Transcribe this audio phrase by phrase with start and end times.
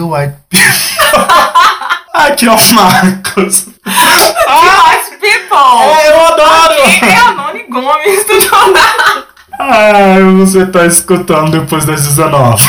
[0.00, 1.26] Little White People.
[2.14, 3.66] Aqui, ó, Marcos.
[3.84, 5.82] White People!
[5.82, 6.84] É, eu adoro!
[6.84, 9.24] Aqui é a Noni Gomes do Jornal.
[9.58, 12.64] Ai, você tá escutando depois das 19.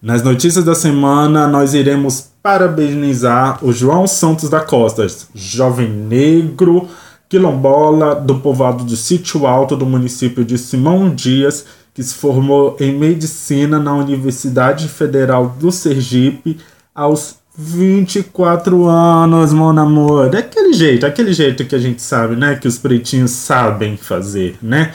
[0.00, 6.88] Nas notícias da semana, nós iremos parabenizar o João Santos da Costa, jovem negro,
[7.28, 12.96] quilombola do povoado do Sítio Alto do município de Simão Dias, que se formou em
[12.96, 16.58] medicina na Universidade Federal do Sergipe
[16.94, 20.30] aos 24 anos, meu amor.
[20.30, 22.56] Daquele jeito, aquele jeito que a gente sabe, né?
[22.56, 24.92] Que os pretinhos sabem fazer, né?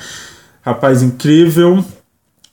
[0.62, 1.86] Rapaz incrível,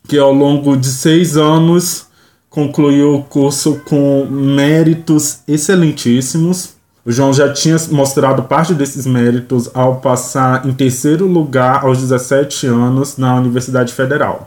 [0.06, 2.06] que ao longo de seis anos
[2.52, 6.74] concluiu o curso com méritos excelentíssimos.
[7.04, 12.66] O João já tinha mostrado parte desses méritos ao passar em terceiro lugar aos 17
[12.66, 14.44] anos na Universidade Federal.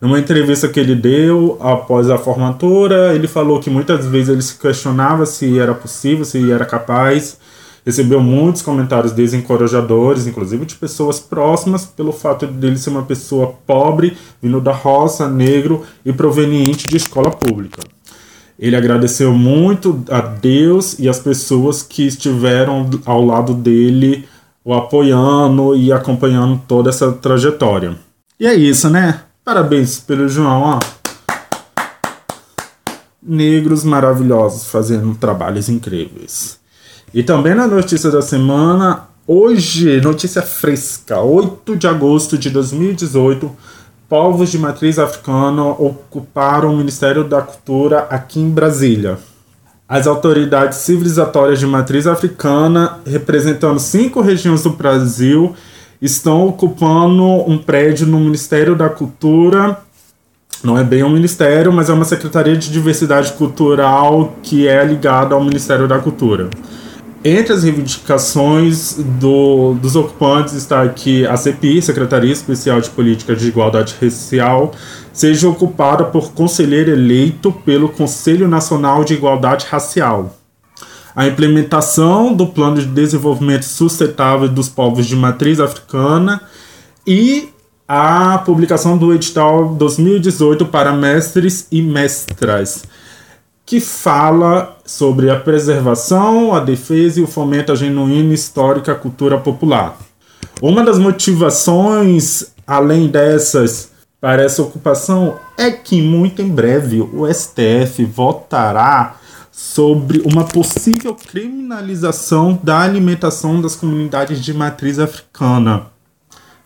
[0.00, 4.56] Numa entrevista que ele deu após a formatura, ele falou que muitas vezes ele se
[4.56, 7.38] questionava se era possível, se era capaz.
[7.84, 14.16] Recebeu muitos comentários desencorajadores, inclusive de pessoas próximas, pelo fato dele ser uma pessoa pobre,
[14.40, 17.82] vindo da roça, negro e proveniente de escola pública.
[18.56, 24.28] Ele agradeceu muito a Deus e as pessoas que estiveram ao lado dele,
[24.64, 27.96] o apoiando e acompanhando toda essa trajetória.
[28.38, 29.22] E é isso, né?
[29.44, 30.78] Parabéns pelo João, ó.
[33.20, 36.61] Negros maravilhosos fazendo trabalhos incríveis.
[37.14, 43.50] E também na notícia da semana, hoje, notícia fresca, 8 de agosto de 2018,
[44.08, 49.18] povos de matriz africana ocuparam o Ministério da Cultura aqui em Brasília.
[49.86, 55.54] As autoridades civilizatórias de matriz africana, representando cinco regiões do Brasil,
[56.00, 59.78] estão ocupando um prédio no Ministério da Cultura.
[60.64, 65.34] Não é bem um ministério, mas é uma secretaria de diversidade cultural que é ligada
[65.34, 66.48] ao Ministério da Cultura.
[67.24, 73.46] Entre as reivindicações do, dos ocupantes está que a CPI, Secretaria Especial de Política de
[73.46, 74.72] Igualdade Racial,
[75.12, 80.36] seja ocupada por conselheiro eleito pelo Conselho Nacional de Igualdade Racial.
[81.14, 86.40] A implementação do Plano de Desenvolvimento Sustentável dos Povos de Matriz Africana
[87.06, 87.50] e
[87.86, 92.82] a publicação do edital 2018 para mestres e mestras
[93.72, 99.96] que fala sobre a preservação, a defesa e o fomento à genuína histórica cultura popular.
[100.60, 103.90] Uma das motivações, além dessas,
[104.20, 109.16] para essa ocupação é que muito em breve o STF votará
[109.50, 115.86] sobre uma possível criminalização da alimentação das comunidades de matriz africana,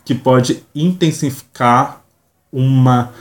[0.03, 2.01] que pode intensificar
[2.51, 3.13] uma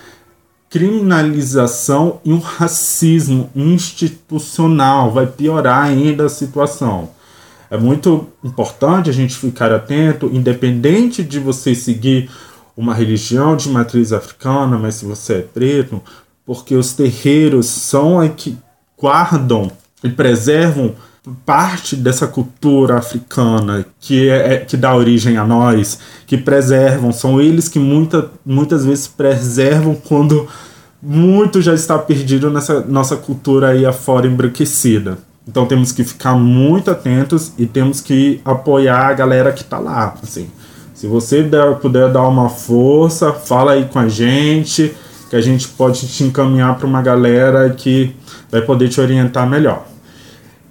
[0.77, 7.09] criminalização e um racismo institucional, vai piorar ainda a situação.
[7.71, 12.29] É muito importante a gente ficar atento, independente de você seguir
[12.77, 16.03] uma religião de matriz africana, mas se você é preto,
[16.45, 18.55] porque os terreiros são a que
[18.99, 19.73] guardam
[20.05, 20.95] e preservam
[21.47, 27.41] parte dessa cultura africana que é, é, que dá origem a nós, que preservam, são
[27.41, 30.47] eles que muita, muitas vezes preservam quando
[31.03, 35.19] muito já está perdido nessa nossa cultura aí afora embranquecida.
[35.47, 40.15] Então temos que ficar muito atentos e temos que apoiar a galera que está lá,
[40.23, 40.49] assim.
[40.93, 44.97] Se você der, puder dar uma força, fala aí com a gente,
[45.29, 48.17] que a gente pode te encaminhar para uma galera que
[48.51, 49.87] vai poder te orientar melhor.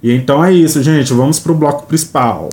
[0.02, 1.12] E então é isso, gente.
[1.12, 2.50] Vamos pro bloco principal.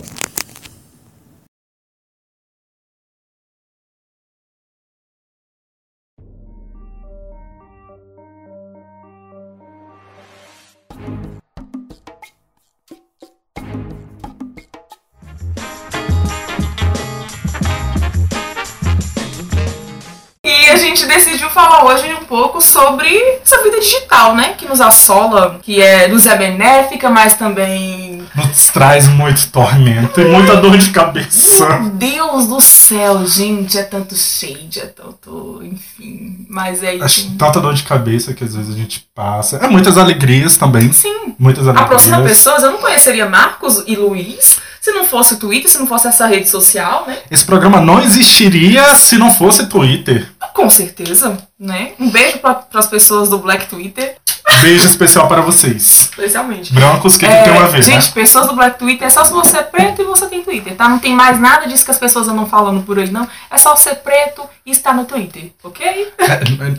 [22.64, 24.54] Sobre essa vida digital, né?
[24.58, 28.24] Que nos assola, que é, nos é benéfica, mas também.
[28.36, 31.80] Nos traz muito tormento e muita dor de cabeça.
[31.80, 35.62] Meu Deus do céu, gente, é tanto shade, é tanto.
[35.64, 36.46] Enfim.
[36.50, 37.36] Mas é isso.
[37.38, 39.58] Tanta dor de cabeça que às vezes a gente passa.
[39.58, 40.92] É muitas alegrias também.
[40.92, 41.36] Sim.
[41.38, 41.86] Muitas alegrias.
[41.86, 42.64] Aproxima pessoas.
[42.64, 46.50] Eu não conheceria Marcos e Luiz se não fosse Twitter, se não fosse essa rede
[46.50, 47.20] social, né?
[47.32, 50.30] Esse programa não existiria se não fosse Twitter.
[50.54, 51.94] Com certeza, né?
[51.98, 54.18] Um beijo para as pessoas do Black Twitter.
[54.62, 56.10] Beijo especial para vocês.
[56.12, 56.74] Especialmente.
[56.74, 58.12] Brancos que É, tem uma vez, gente, né?
[58.14, 60.88] pessoas do Black Twitter é só se você é preto e você tem Twitter, tá?
[60.90, 63.28] Não tem mais nada disso que as pessoas andam falando por aí, não.
[63.50, 66.08] É só ser preto e estar no Twitter, ok?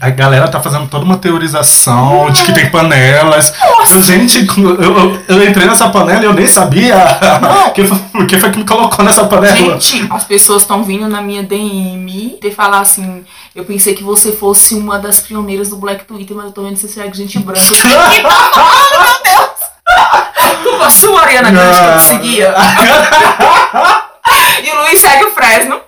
[0.01, 3.53] A galera tá fazendo toda uma teorização de que tem panelas.
[3.61, 4.01] Nossa.
[4.03, 6.95] Gente, eu, eu, eu entrei nessa panela e eu nem sabia.
[7.75, 9.57] Quem foi, quem foi que me colocou nessa panela?
[9.81, 13.25] Gente, as pessoas estão vindo na minha DM e falar assim:
[13.55, 16.75] eu pensei que você fosse uma das pioneiras do Black Twitter, mas eu tô vendo
[16.75, 17.61] que você segue gente branca.
[17.65, 17.71] Que
[18.27, 19.57] oh, meu Deus!
[20.63, 22.55] Culpa sua, Ariana Grande, que eu te seguia.
[24.63, 25.81] e o Luiz segue o Fresno.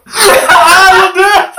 [0.49, 1.56] Ai, meu Deus!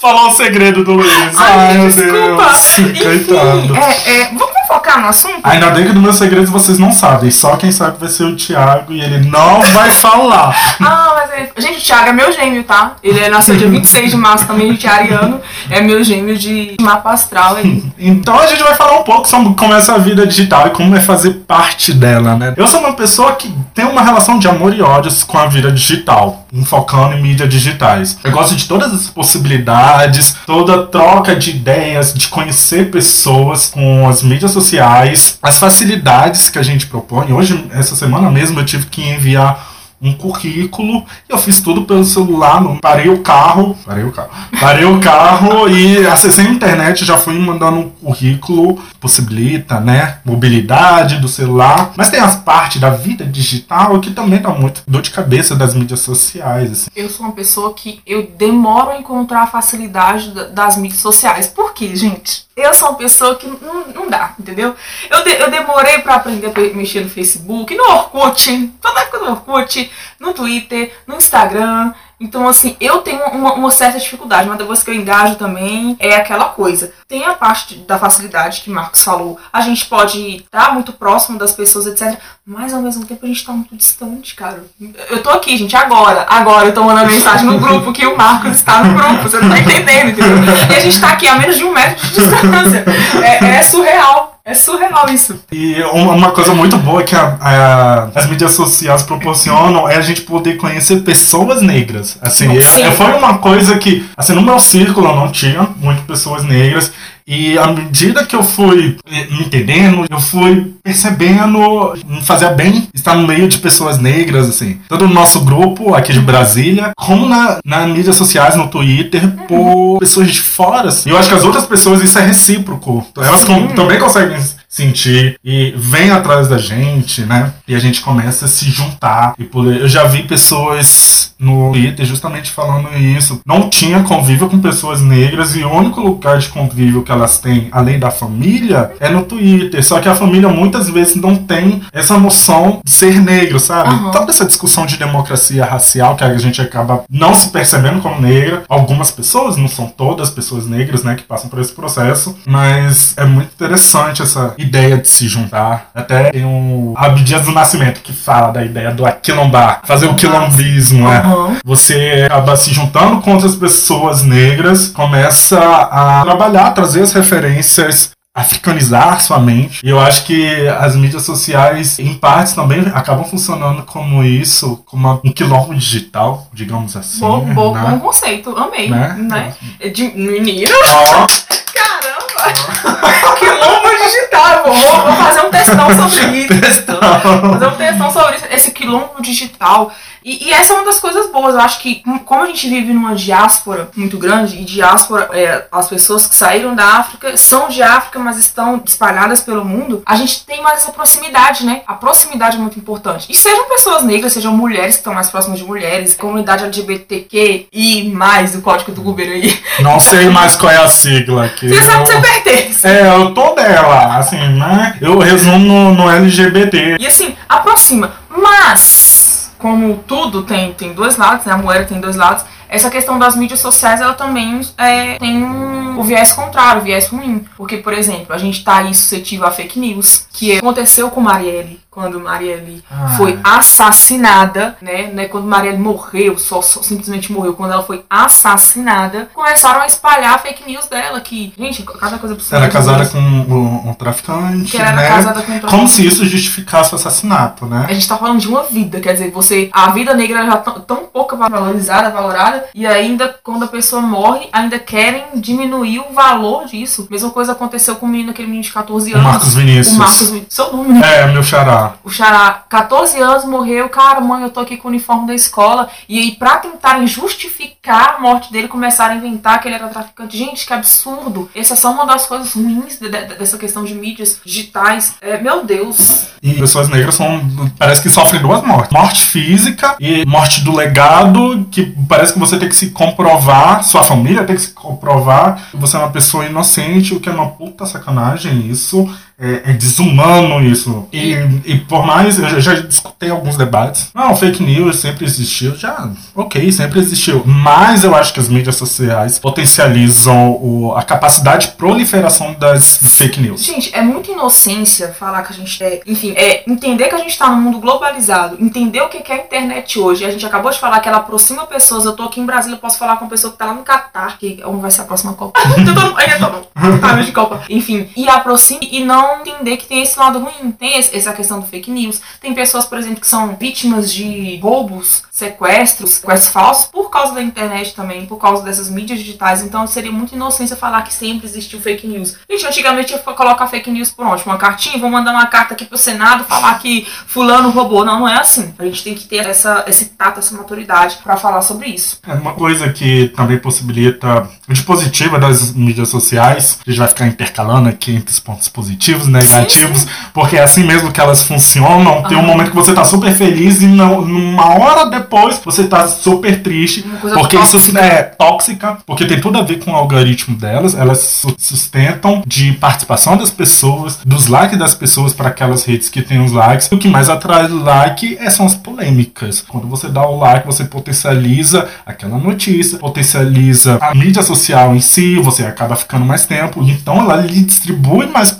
[0.00, 1.36] Falou o segredo do Luiz.
[1.36, 2.44] Ai, meu desculpa.
[2.44, 3.02] Deus.
[3.02, 3.76] Coitado.
[3.76, 5.40] é, é, vamos focar no assunto?
[5.42, 7.30] Ainda bem que dos meus segredos vocês não sabem.
[7.30, 10.56] Só quem sabe vai ser o Thiago e ele não vai falar.
[10.80, 11.50] Ah, mas ele...
[11.58, 12.92] Gente, o Thiago é meu gêmeo, tá?
[13.02, 15.40] Ele é nasceu dia 26 de março também, de Ariano.
[15.70, 17.82] É meu gêmeo de mapa astral aí.
[17.98, 20.94] Então a gente vai falar um pouco sobre como é essa vida digital e como
[20.94, 22.54] é fazer parte dela, né?
[22.56, 25.70] Eu sou uma pessoa que tem uma relação de amor e ódios com a vida
[25.72, 28.18] digital, focando em mídias digitais.
[28.24, 34.22] Eu gosto de todas as possibilidades, toda troca de ideias, de conhecer pessoas com as
[34.22, 37.32] mídias sociais, as facilidades que a gente propõe.
[37.32, 41.04] Hoje, essa semana mesmo, eu tive que enviar um currículo.
[41.28, 43.76] Eu fiz tudo pelo celular, não parei o carro.
[43.84, 44.30] Parei o carro.
[44.60, 48.80] Parei o carro e acessei a internet, já fui mandando um currículo.
[49.00, 50.18] Possibilita, né?
[50.24, 51.92] Mobilidade do celular.
[51.96, 55.74] Mas tem as partes da vida digital que também dá muito dor de cabeça das
[55.74, 56.70] mídias sociais.
[56.72, 56.90] Assim.
[56.94, 61.46] Eu sou uma pessoa que eu demoro a encontrar a facilidade da- das mídias sociais.
[61.46, 62.46] Por quê, gente?
[62.60, 64.74] Eu sou uma pessoa que não, não dá, entendeu?
[65.10, 69.30] Eu, de- eu demorei pra aprender a mexer no Facebook, no Orkut, toda época do
[69.30, 71.92] Orkut, no Twitter, no Instagram.
[72.20, 76.16] Então, assim, eu tenho uma, uma certa dificuldade, mas depois que eu engajo também, é
[76.16, 76.92] aquela coisa.
[77.06, 79.38] Tem a parte da facilidade que Marcos falou.
[79.52, 82.18] A gente pode estar muito próximo das pessoas, etc.
[82.44, 84.64] Mas ao mesmo tempo a gente tá muito distante, cara.
[85.10, 86.26] Eu tô aqui, gente, agora.
[86.28, 89.22] Agora eu tô mandando mensagem no grupo que o Marcos está no grupo.
[89.22, 90.38] Você não tá entendendo, entendeu?
[90.70, 92.84] E a gente tá aqui a menos de um metro de distância.
[93.22, 94.37] É, é surreal.
[94.50, 95.38] É surreal isso.
[95.52, 100.00] E uma, uma coisa muito boa que a- a- as mídias sociais proporcionam é a
[100.00, 102.16] gente poder conhecer pessoas negras.
[102.22, 102.82] Assim, Sim.
[102.82, 106.90] é- foi uma coisa que, assim, no meu círculo eu não tinha muitas pessoas negras.
[107.30, 112.88] E à medida que eu fui eh, me entendendo, eu fui percebendo, me fazia bem
[112.94, 114.78] estar no meio de pessoas negras, assim.
[114.88, 119.98] Todo o nosso grupo aqui de Brasília, como na, nas mídias sociais, no Twitter, por
[119.98, 121.10] pessoas de fora, assim.
[121.10, 123.06] E eu acho que as outras pessoas, isso é recíproco.
[123.16, 127.54] Elas com- também conseguem sentir e vem atrás da gente, né?
[127.66, 129.80] E a gente começa a se juntar e poder.
[129.80, 133.40] Eu já vi pessoas no Twitter justamente falando isso.
[133.46, 137.68] Não tinha convívio com pessoas negras e o único lugar de convívio que elas têm,
[137.72, 139.84] além da família, é no Twitter.
[139.84, 143.90] Só que a família muitas vezes não tem essa noção de ser negro, sabe?
[143.90, 144.10] Aham.
[144.10, 148.64] Toda essa discussão de democracia racial que a gente acaba não se percebendo como negra.
[148.68, 153.24] Algumas pessoas, não são todas pessoas negras, né, que passam por esse processo, mas é
[153.24, 155.88] muito interessante essa ideia de se juntar.
[155.94, 161.08] Até tem o Abdias do Nascimento que fala da ideia do aquilombar, fazer o quilombismo,
[161.08, 161.18] né?
[161.18, 161.56] Aham.
[161.64, 169.20] Você acaba se juntando com outras pessoas negras, começa a trabalhar, trazer as referências africanizar
[169.20, 169.80] sua mente.
[169.84, 175.20] E eu acho que as mídias sociais, em partes, também acabam funcionando como isso, como
[175.24, 177.18] um quilombo digital, digamos assim.
[177.18, 177.90] Bom, bom, né?
[177.90, 178.88] bom conceito, amei.
[178.88, 179.16] Né?
[179.18, 179.54] Né?
[179.90, 181.26] De, menino, Ó,
[181.74, 183.37] caramba!
[183.38, 184.64] Quilombo digital.
[184.64, 186.84] Vou, vou fazer um testão sobre isso.
[187.40, 189.92] Vou fazer um testão sobre isso, esse quilombo digital.
[190.24, 191.54] E, e essa é uma das coisas boas.
[191.54, 195.88] Eu acho que, como- a gente vive numa diáspora muito grande, e diáspora, é, as
[195.88, 200.44] pessoas que saíram da África são de África, mas estão espalhadas pelo mundo, a gente
[200.44, 201.82] tem mais essa proximidade, né?
[201.86, 203.26] A proximidade é muito importante.
[203.28, 208.10] E sejam pessoas negras, sejam mulheres que estão mais próximas de mulheres, comunidade LGBTQ e
[208.10, 209.58] mais do código do Uber aí.
[209.80, 211.68] não sei mais qual é a sigla aqui.
[211.68, 212.86] Você sabe que você pertence.
[212.86, 214.96] É, eu tô dela, assim, né?
[215.00, 216.96] Eu resumo no, no LGBT.
[216.98, 218.12] E assim, aproxima.
[218.28, 221.52] Mas, como tudo tem, tem dois lados, né?
[221.52, 222.44] A moeda tem dois lados.
[222.68, 227.08] Essa questão das mídias sociais, ela também é, tem um, o viés contrário, o viés
[227.08, 227.44] ruim.
[227.56, 231.80] Porque, por exemplo, a gente tá aí suscetível a fake news, que aconteceu com Marielle,
[231.90, 233.14] quando Marielle Ah.
[233.16, 235.26] foi assassinada, né, né?
[235.26, 240.64] Quando Marielle morreu, só, só simplesmente morreu, quando ela foi assassinada, começaram a espalhar fake
[240.70, 242.56] news dela, que, gente, cada coisa absurda.
[242.64, 245.08] Era casada com um, um traficante, Que era né?
[245.08, 247.86] casada com um Como se isso justificasse o assassinato, né?
[247.88, 249.68] A gente tá falando de uma vida, quer dizer, você.
[249.72, 254.48] A vida negra já tão, tão pouco valorizada, valorada, e ainda, quando a pessoa morre,
[254.52, 257.06] ainda querem diminuir o valor disso.
[257.10, 259.24] Mesma coisa aconteceu com o menino, aquele menino de 14 anos.
[259.24, 259.96] O Marcos Vinícius.
[259.96, 260.54] O Marcos Vinícius.
[260.54, 261.22] Seu nome, né?
[261.22, 261.94] É, meu xará.
[262.04, 263.88] O Xará, 14 anos, morreu.
[263.88, 265.88] Cara, mãe, eu tô aqui com o uniforme da escola.
[266.08, 270.36] E aí, pra tentarem justificar a morte dele, começaram a inventar que ele era traficante.
[270.36, 271.50] Gente, que absurdo.
[271.54, 275.14] Essa é só uma das coisas ruins de, de, dessa questão de mídias digitais.
[275.20, 276.28] É, meu Deus.
[276.42, 277.40] E pessoas negras são.
[277.78, 282.47] Parece que sofrem duas mortes: morte física e morte do legado, que parece que você
[282.56, 286.46] tem que se comprovar, sua família tem que se comprovar que você é uma pessoa
[286.46, 289.08] inocente, o que é uma puta sacanagem isso
[289.40, 291.08] é, é desumano isso.
[291.12, 291.32] E,
[291.64, 294.10] e por mais, eu já, escutei alguns debates.
[294.12, 295.76] Não, fake news sempre existiu.
[295.76, 297.44] Já, ok, sempre existiu.
[297.46, 303.40] Mas eu acho que as mídias sociais potencializam o, a capacidade de proliferação das fake
[303.40, 303.64] news.
[303.64, 306.00] Gente, é muita inocência falar que a gente é.
[306.04, 309.44] Enfim, é entender que a gente tá num mundo globalizado, entender o que é a
[309.44, 310.24] internet hoje.
[310.24, 312.04] A gente acabou de falar que ela aproxima pessoas.
[312.04, 313.82] Eu tô aqui em Brasília, eu posso falar com uma pessoa que tá lá no
[313.82, 315.60] Catar, que onde vai ser a próxima Copa.
[315.78, 317.62] eu tô, eu tô, de Copa.
[317.70, 320.72] Enfim, e aproxima e não entender que tem esse lado ruim.
[320.72, 322.20] Tem essa questão do fake news.
[322.40, 327.42] Tem pessoas, por exemplo, que são vítimas de roubos, sequestros, sequestros falsos, por causa da
[327.42, 329.62] internet também, por causa dessas mídias digitais.
[329.62, 332.36] Então seria muita inocência falar que sempre existiu fake news.
[332.50, 334.44] Gente, antigamente ia colocar fake news por onde?
[334.44, 334.98] Uma cartinha?
[334.98, 338.04] Vou mandar uma carta aqui pro Senado falar que fulano roubou.
[338.04, 338.74] Não, não é assim.
[338.78, 342.18] A gente tem que ter essa, esse tato, essa maturidade para falar sobre isso.
[342.26, 346.78] É uma coisa que também possibilita o dispositivo das mídias sociais.
[346.86, 350.84] A gente vai ficar intercalando aqui entre os pontos positivos, negativos, sim, porque é assim
[350.84, 352.22] mesmo que elas funcionam.
[352.24, 356.06] Tem um momento que você tá super feliz e não, numa hora depois você tá
[356.06, 357.02] super triste.
[357.20, 357.76] Porque tóxica.
[357.78, 360.94] isso é tóxica, porque tem tudo a ver com o algoritmo delas.
[360.94, 366.42] Elas sustentam de participação das pessoas, dos likes das pessoas para aquelas redes que tem
[366.42, 366.88] os likes.
[366.92, 369.64] O que mais atrai like é, são as polêmicas.
[369.66, 375.36] Quando você dá o like, você potencializa aquela notícia, potencializa a mídia social em si,
[375.36, 376.82] você acaba ficando mais tempo.
[376.82, 378.50] Então ela lhe distribui mais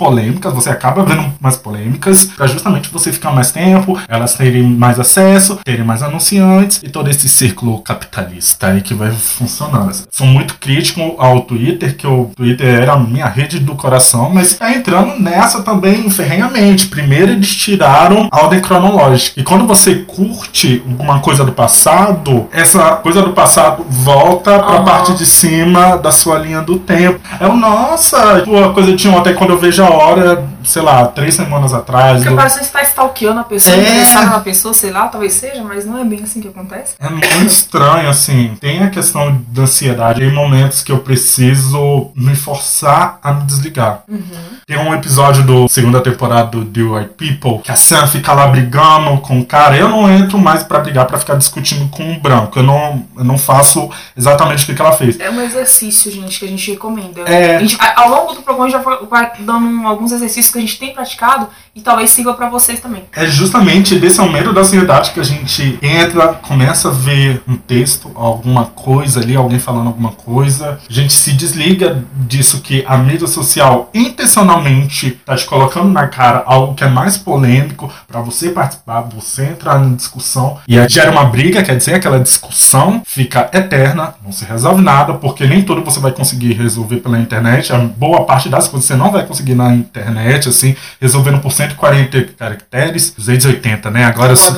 [0.51, 5.59] você acaba vendo mais polêmicas, para justamente você ficar mais tempo, elas terem mais acesso,
[5.65, 9.93] terem mais anunciantes e todo esse círculo capitalista aí que vai funcionando.
[10.11, 14.55] Sou muito crítico ao Twitter, que o Twitter era a minha rede do coração, mas
[14.55, 16.89] tá entrando nessa também ferrenhamente.
[16.89, 19.41] Primeiro eles tiraram a ordem cronológica.
[19.41, 24.85] E quando você curte alguma coisa do passado, essa coisa do passado volta pra uhum.
[24.85, 27.21] parte de cima da sua linha do tempo.
[27.41, 31.07] É o nossa, tipo, a coisa de ontem, quando eu vejo a hora, sei lá,
[31.07, 32.19] três semanas atrás.
[32.19, 32.37] Porque eu...
[32.37, 33.81] parece que você está stalkeando a pessoa, é...
[33.81, 36.95] interessado na pessoa, sei lá, talvez seja, mas não é bem assim que acontece.
[36.99, 38.57] É muito estranho, assim.
[38.61, 40.21] Tem a questão da ansiedade.
[40.21, 44.03] Tem momentos que eu preciso me forçar a me desligar.
[44.09, 44.59] Uhum.
[44.67, 48.47] Tem um episódio do segunda temporada do The White People que a Sam fica lá
[48.47, 49.77] brigando com o cara.
[49.77, 52.59] Eu não entro mais para brigar, para ficar discutindo com o branco.
[52.59, 55.19] Eu não, eu não faço exatamente o que, ela fez.
[55.19, 57.23] É um exercício, gente, que a gente recomenda.
[57.23, 57.59] É...
[57.61, 61.49] Gente, ao longo do programa já vai dando alguns exercícios que a gente tem praticado
[61.75, 63.05] e talvez sirva para vocês também.
[63.15, 68.11] É justamente desse aumento da ansiedade que a gente entra, começa a ver um texto,
[68.15, 73.27] alguma coisa ali, alguém falando alguma coisa, a gente se desliga disso que a mídia
[73.27, 79.03] social intencionalmente está te colocando na cara algo que é mais polêmico para você participar,
[79.03, 80.59] você entrar na discussão.
[80.67, 85.15] E aí gera uma briga, quer dizer, aquela discussão fica eterna, não se resolve nada,
[85.15, 88.97] porque nem tudo você vai conseguir resolver pela internet, a boa parte das coisas você
[88.97, 90.08] não vai conseguir na internet,
[90.49, 94.05] assim, resolvendo por 140 caracteres, 280, né?
[94.05, 94.57] Agora eu sou,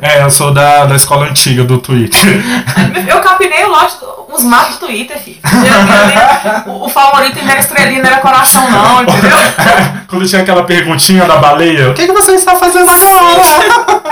[0.00, 2.42] é, eu sou da, da escola antiga do Twitter.
[3.08, 3.96] Eu capinei o lote,
[4.32, 5.38] os mapas do Twitter, filho.
[6.66, 9.36] o, o favorito não era estrelinha, não era coração, não, entendeu?
[10.08, 14.06] Quando tinha aquela perguntinha da baleia, o que, que você está fazendo agora?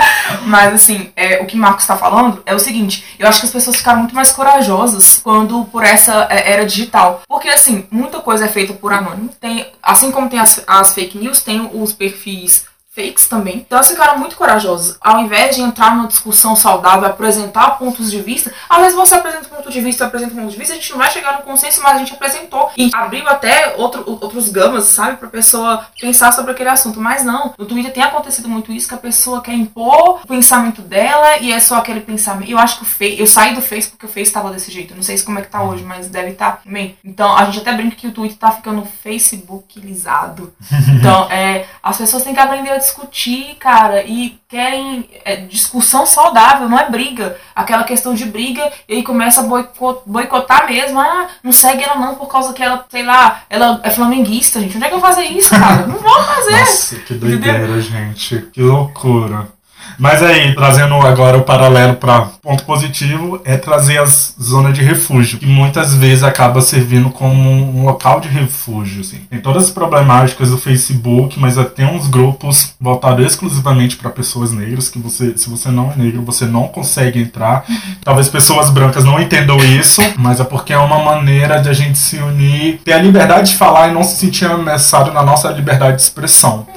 [0.45, 3.51] Mas assim, é, o que Marcos está falando é o seguinte: eu acho que as
[3.51, 7.21] pessoas ficaram muito mais corajosas quando por essa é, era digital.
[7.27, 9.29] Porque assim, muita coisa é feita por anônimo.
[9.39, 13.57] Tem, assim como tem as, as fake news, tem os perfis fakes também.
[13.57, 14.97] Então elas ficaram muito corajosas.
[15.01, 19.47] Ao invés de entrar numa discussão saudável, apresentar pontos de vista, às vezes você apresenta
[19.47, 21.43] um ponto de vista, apresenta um ponto de vista, a gente não vai chegar no
[21.43, 22.71] consenso, mas a gente apresentou.
[22.77, 26.99] E abriu até outro, outros gamas, sabe, pra pessoa pensar sobre aquele assunto.
[27.01, 30.81] Mas não, no Twitter tem acontecido muito isso, que a pessoa quer impor o pensamento
[30.81, 32.49] dela e é só aquele pensamento.
[32.49, 34.93] Eu acho que o Face, eu saí do Face porque o Face estava desse jeito.
[34.93, 36.97] Eu não sei como é que tá hoje, mas deve estar tá também.
[37.03, 40.53] Então a gente até brinca que o Twitter tá ficando facebookizado.
[40.95, 46.69] Então, é, as pessoas têm que aprender a discutir, cara, e querem é, discussão saudável,
[46.69, 47.37] não é briga.
[47.55, 50.99] Aquela questão de briga, e aí começa a boicotar mesmo.
[50.99, 54.75] Ah, não segue ela não por causa que ela, sei lá, ela é flamenguista, gente.
[54.75, 55.87] Onde é que eu vou fazer isso, cara?
[55.87, 56.59] Não vou fazer.
[56.59, 58.49] Nossa, que doideira, gente.
[58.53, 59.54] Que loucura.
[59.97, 65.39] Mas aí, trazendo agora o paralelo para ponto positivo, é trazer as zonas de refúgio,
[65.39, 69.01] que muitas vezes acaba servindo como um local de refúgio.
[69.01, 69.19] Assim.
[69.29, 74.89] Tem todas as problemáticas do Facebook, mas tem uns grupos voltados exclusivamente para pessoas negras,
[74.89, 77.65] que você, se você não é negro, você não consegue entrar.
[78.03, 81.97] Talvez pessoas brancas não entendam isso, mas é porque é uma maneira de a gente
[81.97, 85.97] se unir, ter a liberdade de falar e não se sentir ameaçado na nossa liberdade
[85.97, 86.67] de expressão.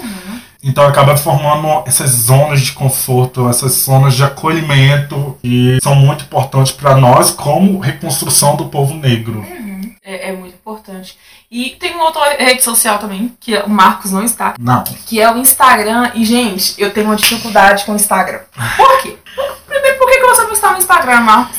[0.63, 6.73] Então acaba formando essas zonas de conforto, essas zonas de acolhimento que são muito importantes
[6.73, 9.39] para nós como reconstrução do povo negro.
[9.39, 9.69] Uhum.
[10.03, 11.19] É, é, muito importante.
[11.51, 14.55] E tem uma outra rede social também, que o Marcos não está.
[14.59, 14.83] Não.
[15.07, 16.13] Que é o Instagram.
[16.15, 18.41] E, gente, eu tenho uma dificuldade com o Instagram.
[18.77, 19.19] Por quê?
[19.67, 21.58] Primeiro, por que você não está no Instagram, Marcos?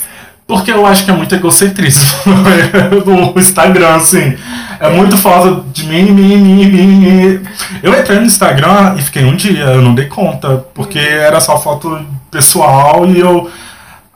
[0.49, 2.09] Porque eu acho que é muito egocentrismo
[3.05, 4.35] no Instagram, assim.
[4.79, 7.41] É muito foto de mim, mim, mim, mim.
[7.83, 11.61] Eu entrei no Instagram e fiquei um dia, eu não dei conta, porque era só
[11.61, 13.47] foto pessoal e eu.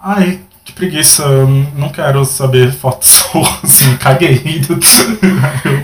[0.02, 1.25] Ai, que preguiça,
[1.75, 4.62] não quero saber fotos suas, assim, caguei.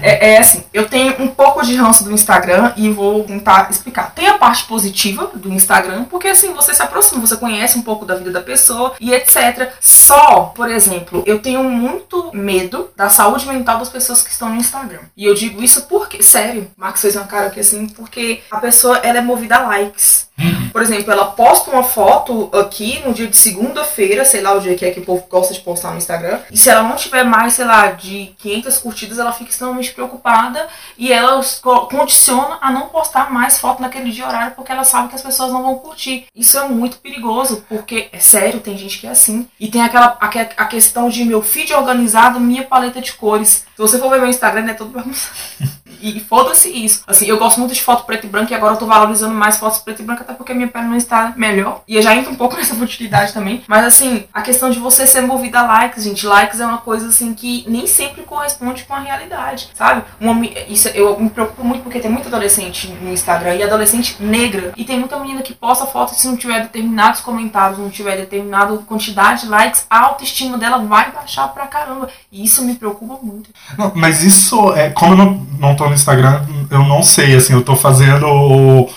[0.01, 4.13] é, é, assim, eu tenho um pouco de ranço do Instagram e vou tentar explicar.
[4.13, 8.05] Tem a parte positiva do Instagram, porque assim, você se aproxima, você conhece um pouco
[8.05, 9.71] da vida da pessoa e etc.
[9.79, 14.55] Só, por exemplo, eu tenho muito medo da saúde mental das pessoas que estão no
[14.55, 14.99] Instagram.
[15.15, 18.97] E eu digo isso porque, sério, Max fez uma cara aqui assim, porque a pessoa,
[18.97, 20.28] ela é movida a likes.
[20.71, 24.75] Por exemplo, ela posta uma foto aqui no dia de segunda-feira, sei lá o dia
[24.75, 27.23] que é que o povo gosta de postar no Instagram, e se ela não tiver
[27.23, 30.67] mais, sei lá, de 500 curtidas, ela fica extremamente preocupada
[30.97, 31.41] e ela
[31.89, 35.51] condiciona a não postar mais foto naquele dia horário porque ela sabe que as pessoas
[35.51, 36.25] não vão curtir.
[36.35, 39.47] Isso é muito perigoso, porque, é sério, tem gente que é assim.
[39.59, 43.65] E tem aquela a, a questão de meu feed organizado, minha paleta de cores.
[43.79, 45.37] Se você for ver meu Instagram, é todo bagunçado.
[46.01, 47.03] E foda-se isso.
[47.07, 49.57] Assim, eu gosto muito de foto preto e branco e agora eu tô valorizando mais
[49.57, 51.81] fotos preto e branco até porque minha pele não está melhor.
[51.87, 53.63] E eu já entro um pouco nessa futilidade também.
[53.67, 56.25] Mas assim, a questão de você ser movida a likes, gente.
[56.25, 60.03] Likes é uma coisa assim que nem sempre corresponde com a realidade, sabe?
[60.19, 64.73] Uma, isso, eu me preocupo muito porque tem muita adolescente no Instagram e adolescente negra.
[64.77, 68.77] E tem muita menina que posta foto se não tiver determinados comentários, não tiver determinada
[68.79, 72.09] quantidade de likes, a autoestima dela vai baixar pra caramba.
[72.31, 73.49] E isso me preocupa muito.
[73.77, 74.89] Não, mas isso é.
[74.89, 78.89] Como eu não, não tô no Instagram, eu não sei, assim, eu tô fazendo o,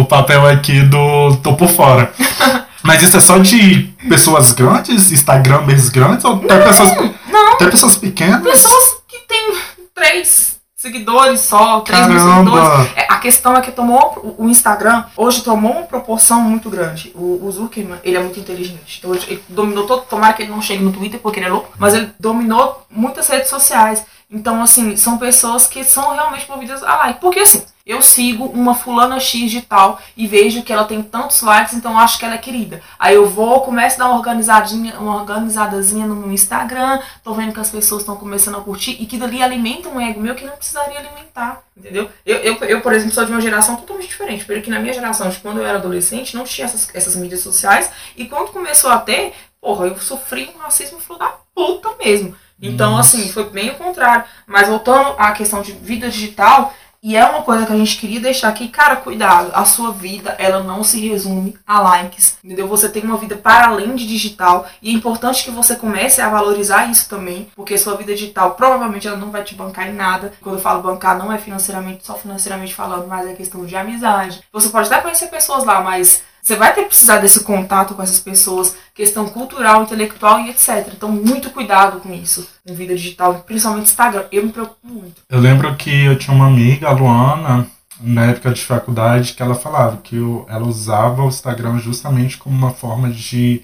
[0.00, 1.36] o papel aqui do.
[1.42, 2.12] tô por fora.
[2.82, 6.90] Mas isso é só de pessoas grandes, Instagramers grandes, ou até pessoas.
[7.28, 7.52] Não.
[7.54, 8.40] Até pessoas pequenas?
[8.42, 9.54] Pessoas que têm
[9.92, 10.55] três
[10.86, 12.92] seguidores só, 3 mil seguidores.
[12.96, 17.12] É, a questão é que tomou o Instagram hoje tomou uma proporção muito grande.
[17.14, 18.98] O, o Zuckerman, ele é muito inteligente.
[18.98, 21.72] Então, ele dominou todo, tomara que ele não chegue no Twitter porque ele é louco,
[21.78, 24.04] mas ele dominou muitas redes sociais.
[24.30, 27.20] Então, assim, são pessoas que são realmente movidas a like.
[27.20, 31.40] Porque, assim, eu sigo uma fulana X de tal e vejo que ela tem tantos
[31.40, 32.82] likes, então acho que ela é querida.
[32.98, 37.52] Aí eu vou, começo a dar uma organizadinha, uma organizadazinha no meu Instagram, tô vendo
[37.52, 40.44] que as pessoas estão começando a curtir e que dali alimenta um ego meu que
[40.44, 42.10] não precisaria alimentar, entendeu?
[42.24, 45.28] Eu, eu, eu, por exemplo, sou de uma geração totalmente diferente, porque na minha geração,
[45.28, 48.98] de quando eu era adolescente, não tinha essas, essas mídias sociais e quando começou a
[48.98, 52.34] ter, porra, eu sofri um racismo filho da puta mesmo.
[52.60, 53.16] Então, Nossa.
[53.16, 54.24] assim, foi bem o contrário.
[54.46, 56.72] Mas voltando à questão de vida digital,
[57.06, 60.34] e é uma coisa que a gente queria deixar aqui, cara, cuidado, a sua vida,
[60.40, 62.66] ela não se resume a likes, entendeu?
[62.66, 66.28] Você tem uma vida para além de digital e é importante que você comece a
[66.28, 70.32] valorizar isso também, porque sua vida digital provavelmente ela não vai te bancar em nada.
[70.40, 74.42] Quando eu falo bancar, não é financeiramente, só financeiramente falando, mas é questão de amizade.
[74.52, 78.02] Você pode até conhecer pessoas lá, mas você vai ter que precisar desse contato com
[78.04, 80.92] essas pessoas, questão cultural, intelectual e etc.
[80.94, 84.26] Então, muito cuidado com isso em vida digital, principalmente Instagram.
[84.30, 85.22] Eu me preocupo muito.
[85.28, 87.66] Eu lembro que eu tinha uma amiga, a Luana,
[88.00, 92.56] na época de faculdade, que ela falava que eu, ela usava o Instagram justamente como
[92.56, 93.62] uma forma de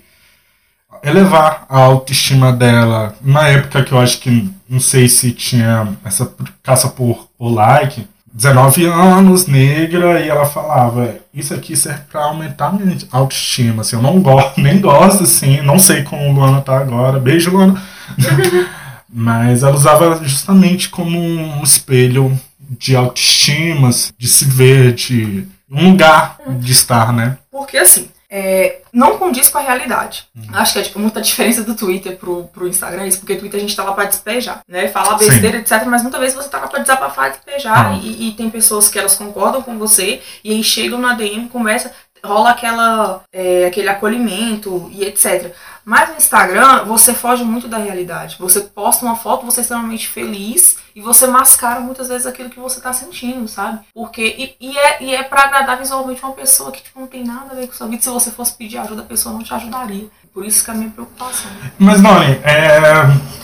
[1.04, 3.14] elevar a autoestima dela.
[3.20, 8.08] Na época que eu acho que não sei se tinha essa caça por o like,
[8.32, 14.02] 19 anos, negra, e ela falava, isso aqui serve para aumentar minha autoestima, assim, eu
[14.02, 17.80] não gosto, nem gosto, assim, não sei como o Luana tá agora, beijo Luana,
[19.12, 22.38] mas ela usava justamente como um espelho
[22.78, 27.36] de autoestima, de se ver, de um lugar de estar, né?
[27.50, 30.26] Porque assim, é, não condiz com a realidade.
[30.34, 30.46] Uhum.
[30.54, 33.60] Acho que é tipo, muita diferença do Twitter pro, pro Instagram, isso, porque Twitter a
[33.60, 34.88] gente tá lá pra despejar, né?
[34.88, 35.58] Falar besteira, Sim.
[35.58, 35.84] etc.
[35.86, 37.92] Mas muitas vezes você tá lá pra desabafar despejar.
[37.92, 38.00] Uhum.
[38.02, 41.92] E, e, tem pessoas que elas concordam com você e aí chegam na DM, começa,
[42.24, 45.52] rola aquela, é, aquele acolhimento e etc.
[45.84, 48.36] Mas no Instagram, você foge muito da realidade.
[48.38, 52.60] Você posta uma foto, você é extremamente feliz e você mascara muitas vezes aquilo que
[52.60, 53.80] você tá sentindo, sabe?
[53.92, 54.22] Porque.
[54.60, 57.52] E, e é, e é pra agradar visualmente uma pessoa que tipo, não tem nada
[57.52, 58.02] a ver com sua vida.
[58.02, 60.06] Se você fosse pedir ajuda, a pessoa não te ajudaria.
[60.32, 61.50] Por isso que é a minha preocupação.
[61.78, 62.82] Mas, Noni, é,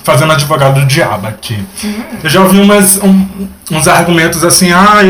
[0.02, 1.62] fazendo advogado do diabo aqui.
[2.24, 5.00] Eu já ouvi umas, um, uns argumentos assim, ah,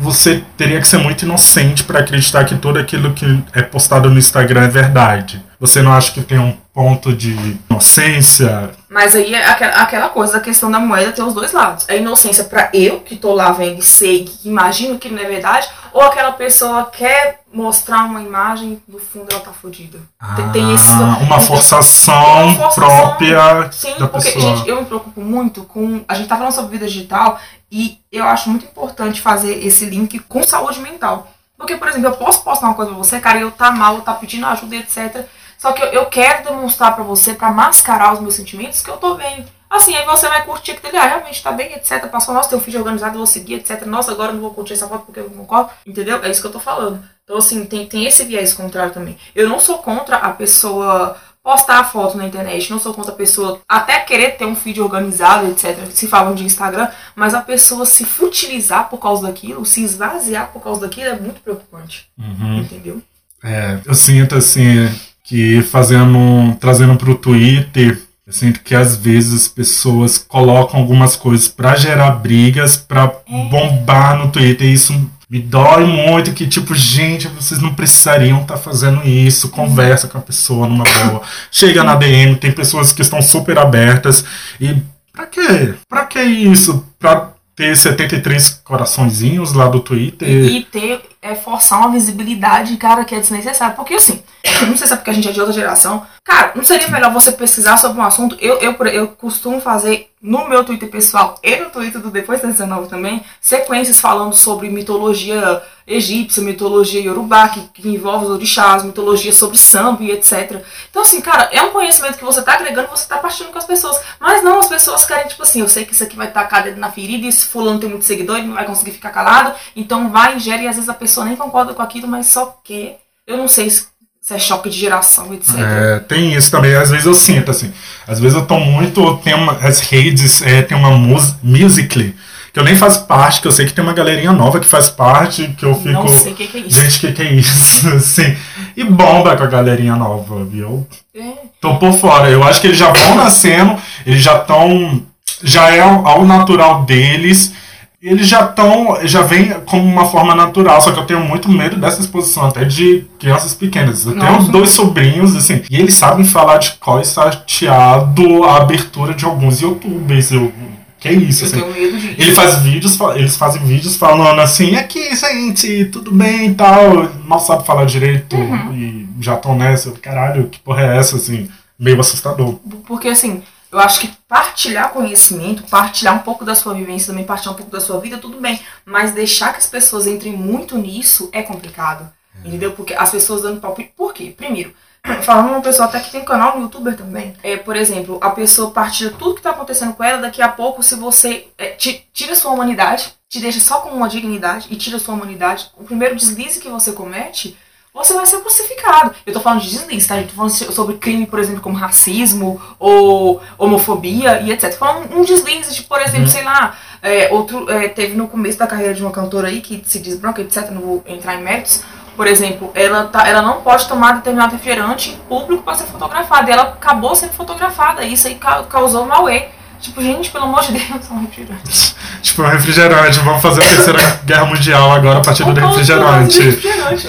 [0.00, 4.18] você teria que ser muito inocente para acreditar que tudo aquilo que é postado no
[4.18, 5.40] Instagram é verdade.
[5.60, 8.70] Você não acha que tem um ponto de inocência?
[8.88, 11.84] Mas aí é aquela coisa da questão da moeda ter os dois lados.
[11.88, 15.24] É inocência para eu, que tô lá vendo e sei, que imagino que não é
[15.24, 19.98] verdade, ou aquela pessoa quer mostrar uma imagem, no fundo ela tá fodida.
[20.20, 24.56] Ah, tem, tem esse, uma, forçação uma forçação própria sim, da porque, pessoa.
[24.56, 26.04] gente, eu me preocupo muito com...
[26.06, 27.40] A gente tá falando sobre vida digital
[27.72, 31.28] e eu acho muito importante fazer esse link com saúde mental.
[31.56, 33.96] Porque, por exemplo, eu posso postar uma coisa pra você, cara, e eu tá mal,
[33.96, 35.26] eu tá pedindo ajuda, etc.
[35.58, 38.96] Só que eu, eu quero demonstrar para você, para mascarar os meus sentimentos, que eu
[38.96, 39.44] tô bem.
[39.68, 42.06] Assim, aí você vai curtir aquilo ali, ah, realmente tá bem, etc.
[42.06, 43.84] Passou, nossa, tem um vídeo organizado, eu vou seguir, etc.
[43.84, 45.70] Nossa, agora eu não vou curtir essa foto porque eu não concordo.
[45.86, 46.22] Entendeu?
[46.24, 47.04] É isso que eu tô falando.
[47.24, 49.18] Então, assim, tem, tem esse viés contrário também.
[49.34, 53.16] Eu não sou contra a pessoa postar a foto na internet, não sou contra a
[53.16, 55.78] pessoa até querer ter um feed organizado, etc.
[55.90, 60.62] Se falam de Instagram, mas a pessoa se futilizar por causa daquilo, se esvaziar por
[60.62, 62.06] causa daquilo é muito preocupante.
[62.18, 62.58] Uhum.
[62.60, 63.02] Entendeu?
[63.42, 64.88] É, eu sinto assim
[65.28, 71.16] que fazendo, trazendo para o Twitter, eu sinto que às vezes as pessoas colocam algumas
[71.16, 73.48] coisas para gerar brigas, para é.
[73.50, 74.94] bombar no Twitter, e isso
[75.28, 79.50] me dói muito que, tipo, gente, vocês não precisariam estar tá fazendo isso.
[79.50, 81.20] Conversa com a pessoa numa boa.
[81.52, 84.24] Chega na DM, tem pessoas que estão super abertas.
[84.58, 84.76] E
[85.12, 85.74] pra quê?
[85.86, 86.82] Pra que isso?
[86.98, 90.26] Pra ter 73 coraçõezinhos lá do Twitter.
[90.26, 93.76] E, e ter, é, forçar uma visibilidade, cara, que é desnecessário.
[93.76, 94.22] Porque assim,
[94.66, 96.06] não sei se é porque a gente é de outra geração.
[96.24, 98.36] Cara, não seria melhor você pesquisar sobre um assunto?
[98.40, 102.48] Eu, eu, eu costumo fazer no meu Twitter pessoal e no Twitter do Depois da
[102.48, 109.32] 19 também, sequências falando sobre mitologia egípcia, mitologia yorubá, que, que envolve os orixás, mitologia
[109.32, 110.62] sobre samba e etc.
[110.90, 113.64] Então, assim, cara, é um conhecimento que você tá agregando, você tá partindo com as
[113.64, 113.98] pessoas.
[114.20, 116.78] Mas não, as pessoas querem, tipo assim, eu sei que isso aqui vai tacar dedo
[116.78, 120.10] na ferida, e se fulano tem muito seguidor, ele não vai conseguir ficar calado, então
[120.10, 123.00] vai, ingere, e às vezes a pessoa nem concorda com aquilo, mas só quer.
[123.26, 123.86] Eu não sei se
[124.20, 125.54] se é choque de geração, etc.
[125.56, 126.74] É, tem isso também.
[126.74, 127.72] Às vezes eu sinto, assim.
[128.06, 129.16] Às vezes eu tô muito.
[129.18, 132.14] Tem uma, as redes, é, tem uma mus, Musical.ly,
[132.52, 134.90] que eu nem faço parte, que eu sei que tem uma galerinha nova que faz
[134.90, 135.92] parte, que eu fico.
[135.92, 136.82] Não sei o que, que, é isso.
[136.82, 137.88] Gente, o que, que é isso?
[137.96, 138.36] assim,
[138.76, 140.86] e bomba com a galerinha nova, viu?
[141.14, 141.32] É.
[141.58, 142.28] Tô por fora.
[142.28, 145.06] Eu acho que eles já vão nascendo, eles já estão.
[145.42, 147.54] Já é ao natural deles
[148.00, 151.76] eles já estão, já vem como uma forma natural, só que eu tenho muito medo
[151.76, 154.06] dessa exposição até de crianças pequenas.
[154.06, 154.38] Eu Nossa.
[154.38, 159.60] tenho dois sobrinhos, assim, e eles sabem falar de qual chateado a abertura de alguns
[159.60, 160.30] youtubers.
[160.30, 160.52] Eu,
[161.00, 161.60] que é isso, assim.
[161.60, 162.14] Tenho medo disso.
[162.18, 167.08] Ele faz vídeos, eles fazem vídeos falando assim, aqui, gente, tudo bem e tal.
[167.24, 168.74] Mal sabe falar direito uhum.
[168.74, 169.90] e já estão nessa.
[169.92, 171.48] Caralho, que porra é essa, assim?
[171.78, 172.58] Meio assustador.
[172.86, 177.54] Porque assim, eu acho que partilhar conhecimento, partilhar um pouco da sua vivência, também partilhar
[177.54, 178.58] um pouco da sua vida, tudo bem.
[178.84, 182.10] Mas deixar que as pessoas entrem muito nisso é complicado.
[182.44, 182.48] É.
[182.48, 182.72] Entendeu?
[182.72, 183.92] Porque as pessoas dando palpite.
[183.96, 184.32] Por quê?
[184.36, 184.74] Primeiro,
[185.22, 187.34] falando uma pessoa até que tem canal no youtuber também.
[187.42, 190.82] É, por exemplo, a pessoa partilha tudo que está acontecendo com ela, daqui a pouco,
[190.82, 191.76] se você é,
[192.12, 196.16] tira sua humanidade, te deixa só com uma dignidade e tira sua humanidade, o primeiro
[196.16, 197.56] deslize que você comete
[197.98, 199.14] você vai ser crucificado.
[199.26, 200.18] Eu tô falando de deslize, tá?
[200.18, 204.70] Eu tô falando sobre crime, por exemplo, como racismo ou homofobia e etc.
[204.70, 206.28] Tô falando um deslize de, por exemplo, uhum.
[206.28, 209.82] sei lá, é, outro é, teve no começo da carreira de uma cantora aí que
[209.86, 210.70] se diz branca, etc.
[210.70, 211.82] Não vou entrar em méritos.
[212.16, 216.50] Por exemplo, ela, tá, ela não pode tomar determinado refrigerante em público para ser fotografada.
[216.50, 218.04] E ela acabou sendo fotografada.
[218.04, 219.48] E isso aí causou um auê.
[219.80, 221.94] Tipo, gente, pelo amor de Deus, um refrigerante.
[222.20, 223.18] tipo, um refrigerante.
[223.20, 226.40] Vamos fazer a terceira guerra mundial agora a partir do refrigerante.
[226.40, 227.08] refrigerante.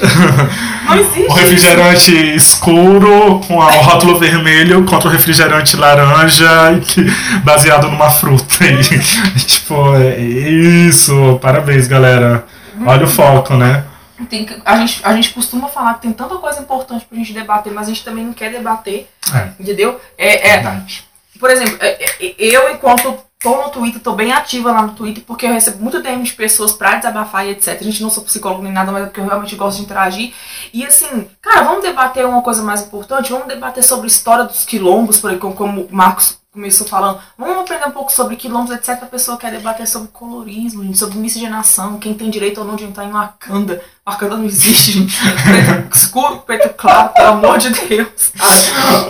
[0.86, 1.20] Não existe.
[1.30, 6.48] O refrigerante escuro com o rótulo vermelho contra o refrigerante laranja
[7.44, 8.66] baseado numa fruta.
[8.66, 9.00] E,
[9.46, 11.38] tipo, é isso.
[11.42, 12.44] Parabéns, galera.
[12.86, 13.84] Olha o foco, né?
[14.30, 17.34] Tem que, a, gente, a gente costuma falar que tem tanta coisa importante pra gente
[17.34, 19.10] debater, mas a gente também não quer debater.
[19.34, 19.50] É.
[19.60, 20.00] Entendeu?
[20.18, 20.82] É, é,
[21.40, 25.24] por exemplo, é, é, eu, enquanto tô no Twitter, tô bem ativa lá no Twitter,
[25.26, 27.78] porque eu recebo muito DM de pessoas pra desabafar e etc.
[27.80, 30.34] A gente não sou psicólogo nem nada, mas é porque eu realmente gosto de interagir.
[30.74, 33.32] E assim, cara, vamos debater uma coisa mais importante?
[33.32, 37.62] Vamos debater sobre a história dos quilombos, por exemplo, como o Marcos começou falando, vamos
[37.62, 38.90] aprender um pouco sobre quilombos, etc.
[39.02, 43.06] A pessoa quer debater sobre colorismo, sobre miscigenação, quem tem direito ou não de entrar
[43.06, 43.82] em Wakanda.
[44.06, 45.18] Wakanda não existe, gente.
[45.44, 48.34] Preto escuro, preto claro, pelo amor de Deus.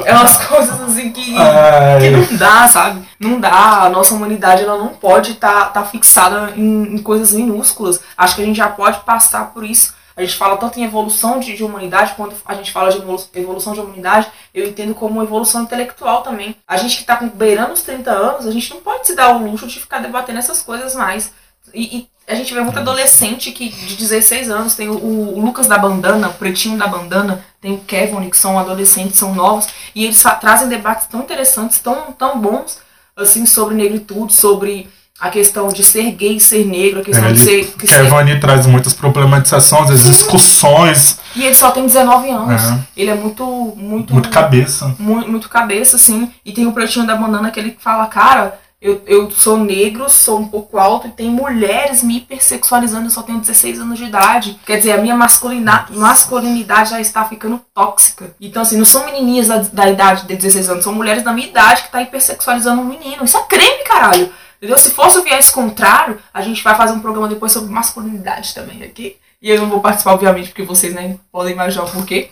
[0.06, 3.02] É umas coisas assim que, que não dá, sabe?
[3.20, 3.82] Não dá.
[3.82, 8.00] A nossa humanidade ela não pode estar tá, tá fixada em, em coisas minúsculas.
[8.16, 11.40] Acho que a gente já pode passar por isso a gente fala tanto em evolução
[11.40, 12.98] de, de humanidade, quando a gente fala de
[13.34, 16.58] evolução de humanidade, eu entendo como evolução intelectual também.
[16.68, 19.50] A gente que está beirando os 30 anos, a gente não pode se dar o
[19.50, 21.32] luxo de ficar debatendo essas coisas mais.
[21.74, 25.68] E, e a gente vê muito adolescente que de 16 anos tem o, o, Lucas
[25.68, 30.04] da bandana, o pretinho da bandana, tem o Kevin, que são adolescentes, são novos, e
[30.04, 32.78] eles trazem debates tão interessantes, tão, tão bons,
[33.16, 37.40] assim, sobre negritude, sobre a questão de ser gay, ser negro, a questão é, de
[37.40, 37.66] ser.
[37.78, 38.40] Que ser...
[38.40, 41.20] traz muitas problematizações, as discussões.
[41.36, 42.64] E ele só tem 19 anos.
[42.64, 42.80] É.
[42.96, 43.46] Ele é muito.
[43.76, 44.96] Muito, muito cabeça.
[44.98, 46.32] Muito, muito cabeça, sim.
[46.46, 48.58] E tem o pretinho da banana que ele fala, cara.
[48.82, 53.22] Eu, eu sou negro, sou um pouco alto e tem mulheres me hipersexualizando, eu só
[53.22, 54.58] tenho 16 anos de idade.
[54.66, 58.34] Quer dizer, a minha masculinidade já está ficando tóxica.
[58.40, 61.50] Então, assim, não são menininhas da, da idade de 16 anos, são mulheres da minha
[61.50, 63.26] idade que está hipersexualizando um menino.
[63.26, 64.32] Isso é creme, caralho.
[64.60, 64.78] Entendeu?
[64.78, 68.84] Se fosse o viés contrário, a gente vai fazer um programa depois sobre masculinidade também
[68.84, 69.16] aqui.
[69.42, 72.30] E eu não vou participar, obviamente, porque vocês nem podem imaginar o porquê.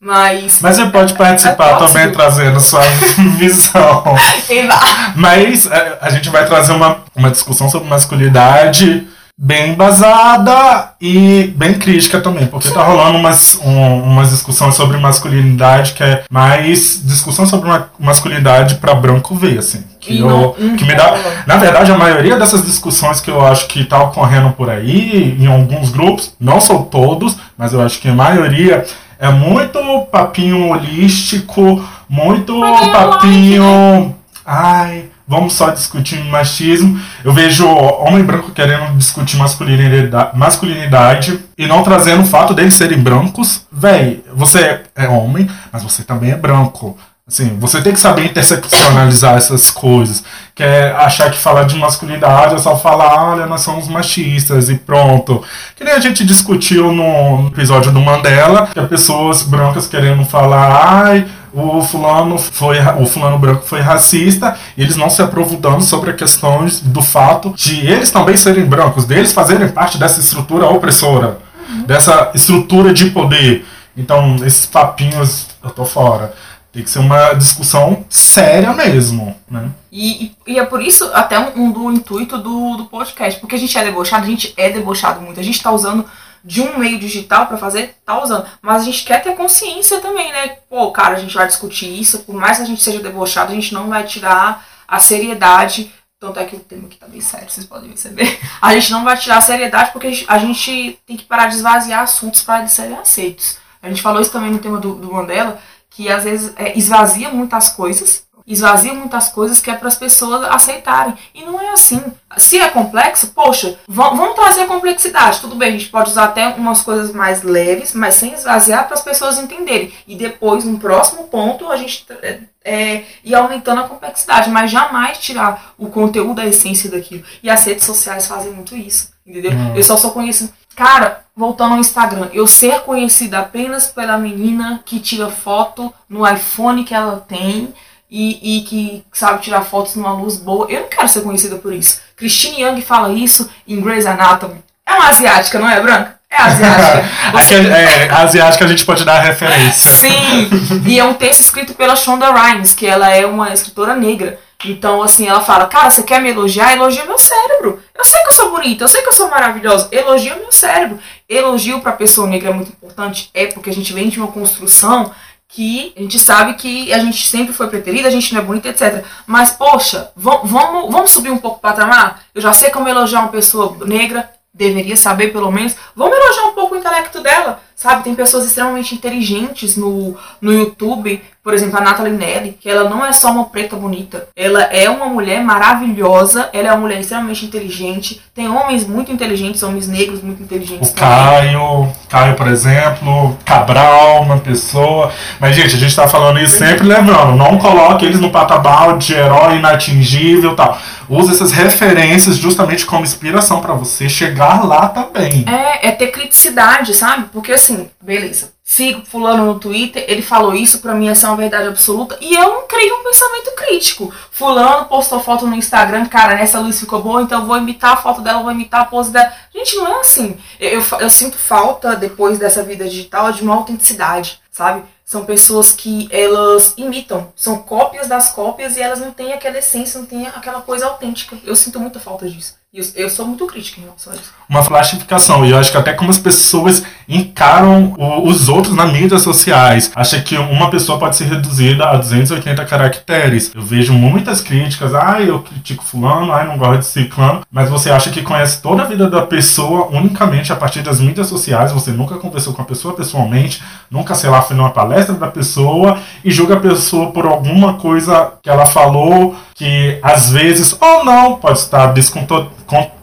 [0.00, 0.60] Mas.
[0.60, 2.80] Mas você pode participar é também trazendo sua
[3.38, 4.04] visão.
[5.16, 9.06] Mas é, a gente vai trazer uma, uma discussão sobre masculinidade
[9.38, 15.92] bem embasada e bem crítica também, porque tá rolando umas, um, umas discussões sobre masculinidade
[15.92, 19.84] que é mais discussão sobre uma masculinidade para branco ver, assim.
[20.00, 21.18] Que, eu, que me dá.
[21.46, 25.46] Na verdade, a maioria dessas discussões que eu acho que tá ocorrendo por aí, em
[25.46, 28.86] alguns grupos, não são todos, mas eu acho que a maioria
[29.18, 29.78] é muito
[30.10, 32.58] papinho holístico, muito
[32.92, 34.14] papinho.
[34.46, 37.00] Ai vamos só discutir machismo.
[37.24, 43.00] Eu vejo homem branco querendo discutir masculinidade, masculinidade e não trazendo o fato deles serem
[43.00, 43.62] brancos.
[43.70, 46.96] Véi, você é homem, mas você também é branco.
[47.28, 50.22] Assim, você tem que saber interseccionalizar essas coisas.
[50.54, 55.42] Quer achar que falar de masculinidade é só falar, olha, nós somos machistas e pronto.
[55.74, 61.04] Que nem a gente discutiu no episódio do Mandela, que as pessoas brancas querendo falar,
[61.04, 66.10] ai, o fulano foi o fulano branco foi racista e eles não se aprofundando sobre
[66.10, 71.38] as questões do fato de eles também serem brancos, deles fazerem parte dessa estrutura opressora,
[71.68, 71.84] uhum.
[71.84, 73.64] dessa estrutura de poder.
[73.96, 76.34] Então, esses papinhos eu tô fora.
[76.70, 79.70] Tem que ser uma discussão séria mesmo, né?
[79.90, 83.58] E, e, é por isso até um, um, do intuito do, do podcast, porque a
[83.58, 86.04] gente é debochado, a gente é debochado muito, a gente tá usando
[86.46, 88.46] de um meio digital para fazer, tá usando.
[88.62, 90.58] Mas a gente quer ter consciência também, né?
[90.70, 93.54] Pô, cara, a gente vai discutir isso, por mais que a gente seja debochado, a
[93.54, 95.92] gente não vai tirar a seriedade.
[96.20, 98.38] Tanto é que o tema aqui tá bem sério, vocês podem perceber.
[98.62, 102.02] A gente não vai tirar a seriedade porque a gente tem que parar de esvaziar
[102.02, 103.58] assuntos para eles serem aceitos.
[103.82, 107.28] A gente falou isso também no tema do, do Mandela, que às vezes é, esvazia
[107.28, 111.14] muitas coisas, esvazia muitas coisas que é para as pessoas aceitarem.
[111.34, 112.00] E não é assim.
[112.36, 115.40] Se é complexo, poxa, vamos trazer complexidade.
[115.40, 118.94] Tudo bem, a gente pode usar até umas coisas mais leves, mas sem esvaziar para
[118.94, 119.92] as pessoas entenderem.
[120.06, 125.18] E depois, no próximo ponto, a gente é, é, ir aumentando a complexidade, mas jamais
[125.18, 127.24] tirar o conteúdo, a essência daquilo.
[127.42, 129.52] E as redes sociais fazem muito isso, entendeu?
[129.74, 130.52] Eu só sou conhecido.
[130.76, 136.84] Cara, voltando ao Instagram, eu ser conhecida apenas pela menina que tira foto no iPhone
[136.84, 137.72] que ela tem
[138.10, 140.66] e, e, que sabe tirar fotos numa luz boa.
[140.70, 142.00] Eu não quero ser conhecida por isso.
[142.16, 144.62] Christine Young fala isso em Grey's Anatomy.
[144.86, 146.16] É uma asiática, não é, Branca?
[146.30, 147.04] É asiática.
[147.32, 147.54] Você...
[147.54, 149.90] é, é, asiática a gente pode dar referência.
[149.90, 150.48] Sim,
[150.86, 154.38] e é um texto escrito pela Shonda Rhimes, que ela é uma escritora negra.
[154.64, 156.72] Então, assim, ela fala, cara, você quer me elogiar?
[156.72, 157.82] Elogia meu cérebro.
[157.94, 159.88] Eu sei que eu sou bonita, eu sei que eu sou maravilhosa.
[159.92, 160.98] Elogia meu cérebro.
[161.28, 163.30] Elogio pra pessoa negra é muito importante.
[163.34, 165.12] É porque a gente vem de uma construção
[165.48, 168.68] que a gente sabe que a gente sempre foi preterida, a gente não é bonita,
[168.68, 169.04] etc.
[169.26, 172.22] Mas, poxa, vamos, vamos subir um pouco o patamar?
[172.34, 175.76] Eu já sei como elogiar uma pessoa negra, deveria saber pelo menos.
[175.94, 178.02] Vamos elogiar um pouco o intelecto dela, sabe?
[178.02, 183.06] Tem pessoas extremamente inteligentes no, no YouTube, por exemplo, a Natalie Nelly, que ela não
[183.06, 187.44] é só uma preta bonita, ela é uma mulher maravilhosa, ela é uma mulher extremamente
[187.44, 190.90] inteligente, tem homens muito inteligentes, homens negros muito inteligentes.
[190.90, 191.52] O também.
[191.54, 195.12] Caio, Caio, por exemplo, Cabral, uma pessoa.
[195.38, 199.14] Mas, gente, a gente tá falando isso sempre lembrando, não coloque eles no patabal de
[199.14, 200.76] herói inatingível e tal.
[201.08, 205.44] Use essas referências justamente como inspiração para você chegar lá também.
[205.46, 207.26] É, é ter criticidade sabe?
[207.32, 207.65] Porque assim,
[208.00, 208.52] beleza.
[208.64, 212.18] Sigo fulano no Twitter, ele falou isso, pra mim essa é uma verdade absoluta.
[212.20, 214.12] E eu não creio um pensamento crítico.
[214.30, 218.20] Fulano postou foto no Instagram, cara, nessa luz ficou boa, então vou imitar a foto
[218.20, 219.32] dela, vou imitar a pose dela.
[219.54, 220.36] Gente, não é assim.
[220.58, 224.82] Eu, eu, eu sinto falta, depois dessa vida digital, de uma autenticidade, sabe?
[225.04, 230.00] São pessoas que elas imitam, são cópias das cópias e elas não têm aquela essência,
[230.00, 231.38] não têm aquela coisa autêntica.
[231.44, 232.56] Eu sinto muita falta disso.
[232.94, 234.30] Eu, sou muito crítica em relação a isso.
[234.46, 235.46] Uma flashificação.
[235.46, 239.90] E eu acho que até como as pessoas encaram o, os outros nas mídias sociais.
[239.96, 243.50] Acha que uma pessoa pode ser reduzida a 280 caracteres.
[243.54, 244.94] Eu vejo muitas críticas.
[244.94, 247.40] Ah, eu critico fulano, ah, não gosto de ciclano.
[247.50, 251.28] Mas você acha que conhece toda a vida da pessoa unicamente a partir das mídias
[251.28, 251.72] sociais.
[251.72, 253.62] Você nunca conversou com a pessoa pessoalmente.
[253.90, 255.98] Nunca, sei lá, foi numa palestra da pessoa.
[256.22, 261.36] E julga a pessoa por alguma coisa que ela falou que às vezes ou não
[261.36, 261.94] pode estar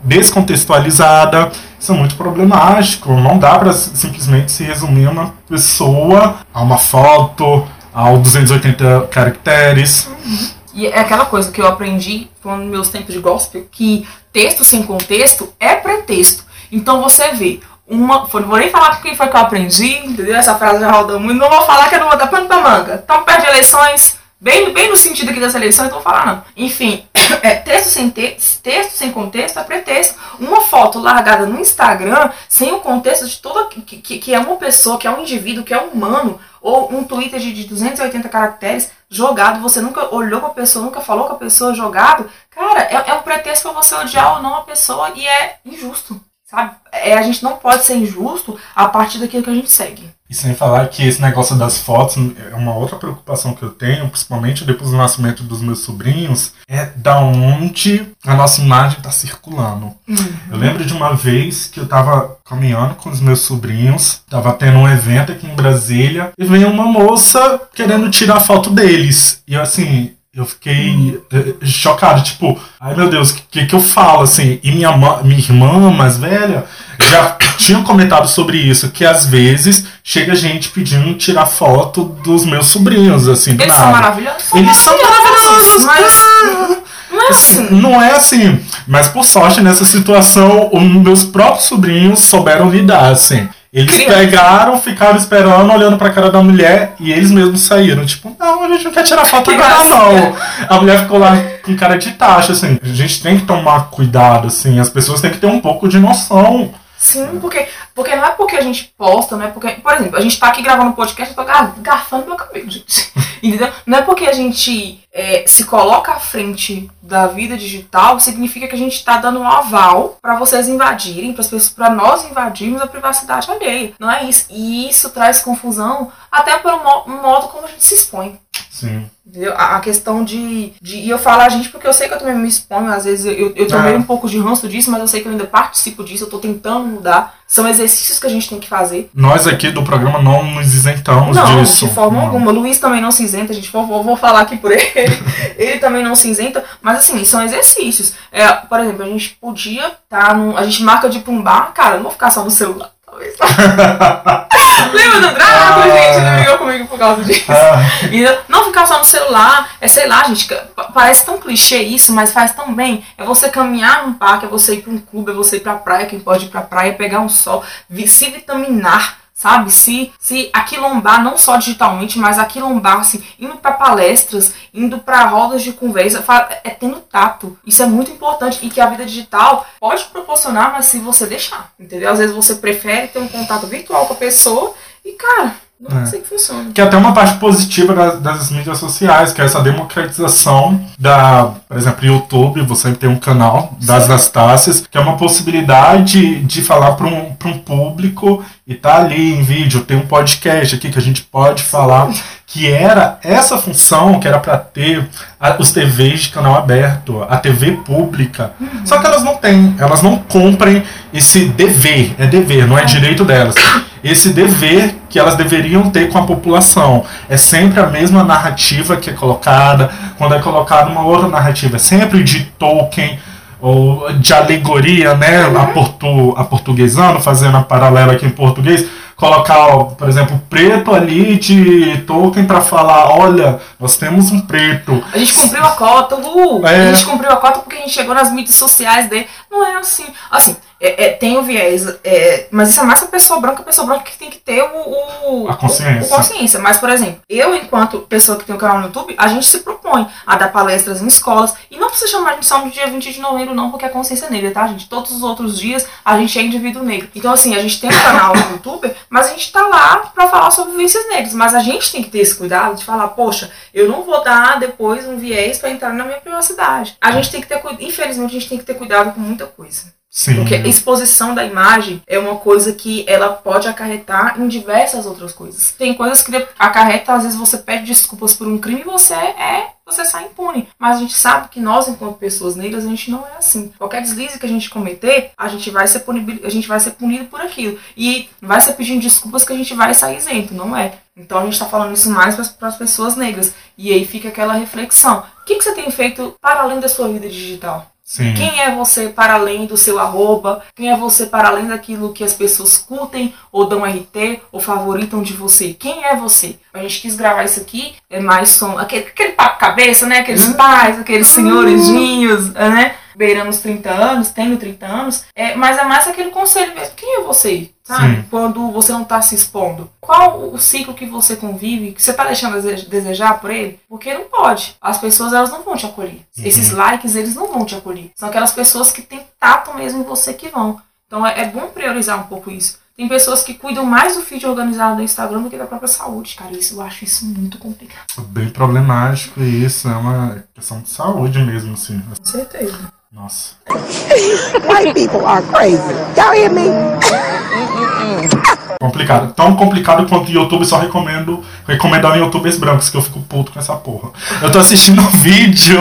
[0.03, 1.51] descontextualizada.
[1.79, 3.11] Isso é muito problemático.
[3.13, 10.07] Não dá para simplesmente se resumir uma pessoa a uma foto, a 280 caracteres.
[10.07, 10.49] Uhum.
[10.75, 14.83] E é aquela coisa que eu aprendi nos meus tempos de gospel, que texto sem
[14.83, 16.43] contexto é pretexto.
[16.71, 18.27] Então você vê uma.
[18.31, 20.35] Não vou nem falar quem foi que eu aprendi, entendeu?
[20.35, 21.39] Essa frase já rodou muito.
[21.39, 23.01] Não vou falar que é não vou dar pano pra manga.
[23.03, 26.43] Então perde eleições Bem, bem no sentido aqui dessa eleição, vou falar não.
[26.57, 27.07] Enfim,
[27.41, 30.19] é, texto, sem te texto sem contexto é pretexto.
[30.37, 33.67] Uma foto largada no Instagram sem o contexto de toda.
[33.67, 36.93] Que, que, que é uma pessoa, que é um indivíduo, que é um humano, ou
[36.93, 41.35] um Twitter de, de 280 caracteres jogado, você nunca olhou pra pessoa, nunca falou com
[41.35, 42.29] a pessoa jogado.
[42.49, 46.19] Cara, é, é um pretexto para você odiar ou não a pessoa e é injusto.
[46.43, 46.75] Sabe?
[46.91, 50.12] É, a gente não pode ser injusto a partir daquilo que a gente segue.
[50.33, 52.17] E sem falar que esse negócio das fotos
[52.51, 56.85] é uma outra preocupação que eu tenho, principalmente depois do nascimento dos meus sobrinhos, é
[56.95, 59.91] da onde a nossa imagem está circulando.
[60.07, 60.33] Uhum.
[60.49, 64.79] Eu lembro de uma vez que eu estava caminhando com os meus sobrinhos, estava tendo
[64.79, 69.43] um evento aqui em Brasília, e veio uma moça querendo tirar foto deles.
[69.47, 74.23] E assim, eu fiquei eh, chocado, tipo, ai meu Deus, o que, que eu falo,
[74.23, 74.59] assim?
[74.63, 74.91] E minha,
[75.23, 76.65] minha irmã mais velha
[77.13, 82.67] já tinha comentado sobre isso, que às vezes chega gente pedindo tirar foto dos meus
[82.67, 83.83] sobrinhos, assim, do Eles nada.
[83.83, 84.53] são maravilhosos?
[84.53, 86.83] Eles são maravilhosos, mas...
[87.11, 87.67] Não é assim.
[87.69, 88.59] Não é assim.
[88.87, 93.47] Mas por sorte, nessa situação, os meus próprios sobrinhos souberam lidar, assim.
[93.71, 98.05] Eles pegaram, ficaram esperando, olhando pra cara da mulher e eles mesmos saíram.
[98.05, 100.35] Tipo, não, a gente não quer tirar foto que agora, não.
[100.69, 102.79] A mulher ficou lá com cara de taxa, assim.
[102.83, 104.79] A gente tem que tomar cuidado, assim.
[104.79, 106.71] As pessoas têm que ter um pouco de noção.
[107.03, 109.69] Sim, porque, porque não é porque a gente posta, não é porque.
[109.71, 111.51] Por exemplo, a gente tá aqui gravando um podcast, eu tô
[111.81, 113.11] garfando meu cabelo, gente.
[113.41, 113.71] Entendeu?
[113.85, 118.75] Não é porque a gente é, se coloca à frente da vida digital, significa que
[118.75, 121.35] a gente está dando um aval para vocês invadirem,
[121.75, 123.93] para nós invadirmos a privacidade alheia.
[123.99, 124.45] Não é isso.
[124.49, 128.39] E isso traz confusão até pelo modo como a gente se expõe.
[128.69, 129.09] Sim.
[129.25, 129.53] Entendeu?
[129.55, 130.97] A, questão de, de.
[130.97, 133.25] E eu falo a gente porque eu sei que eu também me exponho, às vezes
[133.25, 133.97] eu, eu tomei é.
[133.97, 136.39] um pouco de ranço disso, mas eu sei que eu ainda participo disso, eu tô
[136.39, 137.35] tentando mudar.
[137.47, 139.09] São exercícios que a gente tem que fazer.
[139.13, 141.87] Nós aqui do programa não nos isentamos não, disso.
[141.87, 142.25] De forma não.
[142.25, 142.51] alguma.
[142.51, 144.81] O Luiz também não se isenta, a gente vou, vou falar aqui por ele.
[145.57, 148.13] ele também não se isenta, mas assim, são exercícios.
[148.31, 150.57] É, por exemplo, a gente podia estar tá num.
[150.57, 152.92] A gente marca de ir pra um bar, cara, não vou ficar só no celular.
[154.93, 156.17] Lembra do Drácula, ah, gente?
[156.17, 157.51] Ele brigou comigo por causa disso.
[157.51, 160.47] Ah, e não ficar só no celular, é sei lá, gente,
[160.93, 163.03] parece tão clichê isso, mas faz tão bem.
[163.17, 165.75] É você caminhar num parque, é você ir pra um clube, é você ir pra
[165.75, 167.63] praia, quem pode ir pra praia, pegar um sol,
[168.05, 169.69] se vitaminar sabe?
[169.71, 175.61] Se, se aquilombar, não só digitalmente, mas aquilombar, assim, indo para palestras, indo para rodas
[175.61, 176.23] de conversa,
[176.63, 177.59] é tendo tato.
[177.67, 181.73] Isso é muito importante e que a vida digital pode proporcionar, mas se você deixar,
[181.77, 182.09] entendeu?
[182.09, 185.57] Às vezes você prefere ter um contato virtual com a pessoa e, cara,
[185.89, 186.05] não é.
[186.05, 186.71] sei que funciona.
[186.73, 191.51] Que é até uma parte positiva das, das, mídias sociais, que é essa democratização da,
[191.67, 196.93] por exemplo, YouTube, você tem um canal das Anastácias, que é uma possibilidade de falar
[196.93, 201.01] para um, um público e tá ali em vídeo, tem um podcast aqui que a
[201.01, 202.09] gente pode falar,
[202.47, 205.05] que era essa função que era para ter
[205.37, 208.53] a, os TVs de canal aberto, a TV pública.
[208.57, 208.85] Uhum.
[208.85, 213.25] Só que elas não têm, elas não comprem esse dever, é dever, não é direito
[213.25, 213.55] delas
[214.03, 217.05] esse dever que elas deveriam ter com a população.
[217.29, 221.79] É sempre a mesma narrativa que é colocada, quando é colocada uma outra narrativa, é
[221.79, 223.19] sempre de Tolkien
[223.61, 228.85] ou de alegoria, né, a, portu, a portuguesando, fazendo a paralela aqui em português,
[229.15, 235.01] colocar, por exemplo, preto ali de Tolkien para falar, olha, nós temos um preto.
[235.13, 236.89] A gente cumpriu a cota, uh, é.
[236.89, 239.27] a gente cumpriu a cota porque a gente chegou nas mídias sociais dele.
[239.49, 240.07] Não é assim.
[240.29, 243.87] Assim, é, é, tem o viés, é, mas isso é mais pra pessoa branca, pessoa
[243.87, 246.01] branca que tem que ter o, o, a consciência.
[246.01, 246.59] O, o consciência.
[246.59, 249.61] Mas, por exemplo, eu, enquanto pessoa que tem um canal no YouTube, a gente se
[249.61, 251.53] propõe a dar palestras em escolas.
[251.71, 254.29] E não precisa chamar de só no dia 20 de novembro, não, porque é consciência
[254.29, 254.89] negra, tá, gente?
[254.89, 257.07] Todos os outros dias a gente é indivíduo negro.
[257.15, 260.27] Então, assim, a gente tem um canal no YouTube, mas a gente tá lá pra
[260.27, 261.33] falar sobre vivências negras.
[261.33, 264.59] Mas a gente tem que ter esse cuidado de falar, poxa, eu não vou dar
[264.59, 266.97] depois um viés para entrar na minha privacidade.
[266.99, 269.93] A gente tem que ter, infelizmente, a gente tem que ter cuidado com muita coisa.
[270.15, 270.35] Sim.
[270.35, 275.71] Porque exposição da imagem é uma coisa que ela pode acarretar em diversas outras coisas.
[275.71, 279.71] Tem coisas que acarreta, às vezes você pede desculpas por um crime e você é,
[279.83, 280.69] você sai impune.
[280.77, 283.73] Mas a gente sabe que nós, enquanto pessoas negras, a gente não é assim.
[283.75, 286.91] Qualquer deslize que a gente cometer, a gente vai ser punido, a gente vai ser
[286.91, 287.79] punido por aquilo.
[287.97, 290.93] E vai ser pedindo desculpas que a gente vai sair isento, não é?
[291.17, 293.51] Então a gente está falando isso mais para as pessoas negras.
[293.75, 295.23] E aí fica aquela reflexão.
[295.41, 297.92] O que, que você tem feito para além da sua vida digital?
[298.13, 298.31] Sim.
[298.35, 300.61] Quem é você para além do seu arroba?
[300.75, 305.23] Quem é você para além daquilo que as pessoas curtem ou dão RT ou favoritam
[305.23, 305.73] de você?
[305.73, 306.57] Quem é você?
[306.71, 310.19] A gente quis gravar isso aqui, é mais som, aquele, aquele papo cabeça, né?
[310.19, 310.53] Aqueles uhum.
[310.53, 312.93] pais, aqueles senhorezinhos, né?
[313.15, 316.95] Beirando os 30 anos, tendo 30 anos, é, mas é mais aquele conselho mesmo.
[316.95, 317.69] Quem é você?
[317.83, 318.15] Sabe?
[318.15, 318.25] Sim.
[318.29, 319.89] Quando você não está se expondo.
[319.99, 323.79] Qual o ciclo que você convive, que você está deixando a desejar por ele?
[323.89, 324.75] Porque não pode.
[324.81, 326.21] As pessoas, elas não vão te acolher.
[326.37, 326.45] Uhum.
[326.45, 328.11] Esses likes, eles não vão te acolher.
[328.15, 330.79] São aquelas pessoas que têm tato mesmo em você que vão.
[331.05, 332.79] Então é, é bom priorizar um pouco isso.
[332.95, 336.35] Tem pessoas que cuidam mais do feed organizado do Instagram do que da própria saúde,
[336.35, 336.55] cara.
[336.55, 338.05] Isso, eu acho isso muito complicado.
[338.27, 341.99] Bem problemático isso é uma questão de saúde mesmo, assim.
[341.99, 342.91] Com certeza.
[343.13, 343.53] Nossa.
[343.69, 345.93] White people are crazy.
[346.17, 346.63] Y'all hear me?
[348.83, 349.33] complicado.
[349.33, 353.59] Tão complicado quanto o YouTube, só recomendo recomendando youtubers brancos, que eu fico puto com
[353.59, 354.09] essa porra.
[354.41, 355.79] Eu tô assistindo um vídeo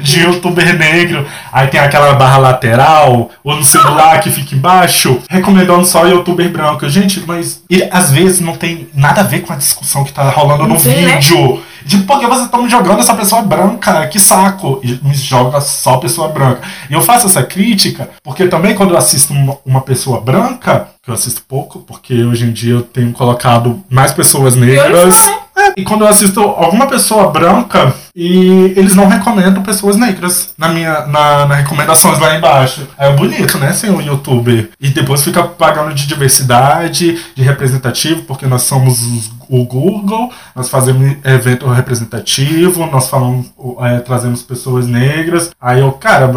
[0.00, 5.84] de youtuber negro, aí tem aquela barra lateral, ou no celular que fica embaixo, recomendando
[5.84, 6.88] só youtuber branco.
[6.88, 10.28] Gente, mas e, às vezes não tem nada a ver com a discussão que tá
[10.30, 11.16] rolando no Sim, né?
[11.16, 11.54] vídeo.
[11.54, 11.60] Né?
[11.84, 14.06] De por que você tá me jogando essa pessoa branca?
[14.08, 14.80] Que saco!
[14.82, 16.62] E me joga só pessoa branca.
[16.88, 21.10] E eu faço essa crítica porque também quando eu assisto uma, uma pessoa branca, que
[21.10, 25.28] eu assisto pouco, porque hoje em dia eu tenho colocado mais pessoas negras.
[25.56, 30.68] É, e quando eu assisto alguma pessoa branca, e eles não recomendam pessoas negras na
[30.68, 32.88] minha na, na recomendações lá embaixo.
[32.98, 34.70] É bonito, né, um youtuber.
[34.80, 41.16] E depois fica pagando de diversidade, de representativo, porque nós somos o Google, nós fazemos
[41.24, 43.46] evento representativo, nós falamos,
[43.80, 45.50] é, trazemos pessoas negras.
[45.60, 46.32] Aí eu, cara,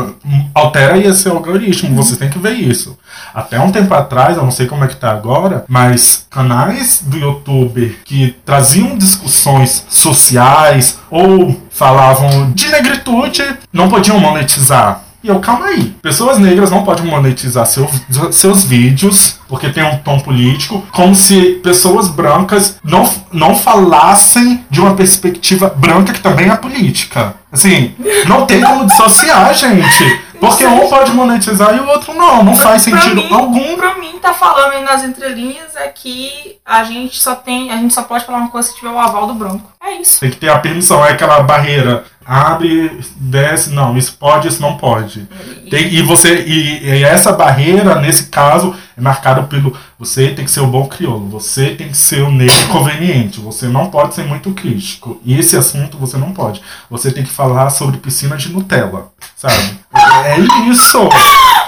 [0.54, 2.98] altera aí esse algoritmo, você tem que ver isso.
[3.34, 7.18] Até um tempo atrás, eu não sei como é que tá agora, mas canais do
[7.18, 15.07] YouTube que traziam discussões sociais ou falavam de negritude, não podiam monetizar.
[15.28, 15.94] E eu, calma aí.
[16.02, 17.92] Pessoas negras não podem monetizar seus,
[18.32, 24.80] seus vídeos porque tem um tom político, como se pessoas brancas não, não falassem de
[24.80, 27.36] uma perspectiva branca que também é política.
[27.52, 27.94] Assim,
[28.28, 30.20] não tem como dissociar, gente.
[30.40, 32.44] Porque um pode monetizar e o outro não.
[32.44, 33.76] Não faz sentido mim, algum.
[33.76, 37.72] Pra mim, tá falando aí nas entrelinhas é que a gente só tem.
[37.72, 39.72] A gente só pode falar uma coisa se tiver o aval do branco.
[39.84, 40.20] É isso.
[40.20, 42.04] Tem que ter a permissão, é aquela barreira.
[42.26, 45.28] Abre, desce, não, isso pode, isso não pode.
[45.70, 46.44] Tem, e você.
[46.46, 49.78] E, e essa barreira, nesse caso, é marcada pelo.
[50.00, 53.68] Você tem que ser o bom crioulo, você tem que ser o negro conveniente, você
[53.68, 55.22] não pode ser muito crítico.
[55.24, 56.62] E esse assunto você não pode.
[56.90, 59.80] Você tem que falar sobre piscina de Nutella, sabe?
[60.26, 60.40] É
[60.70, 61.08] isso!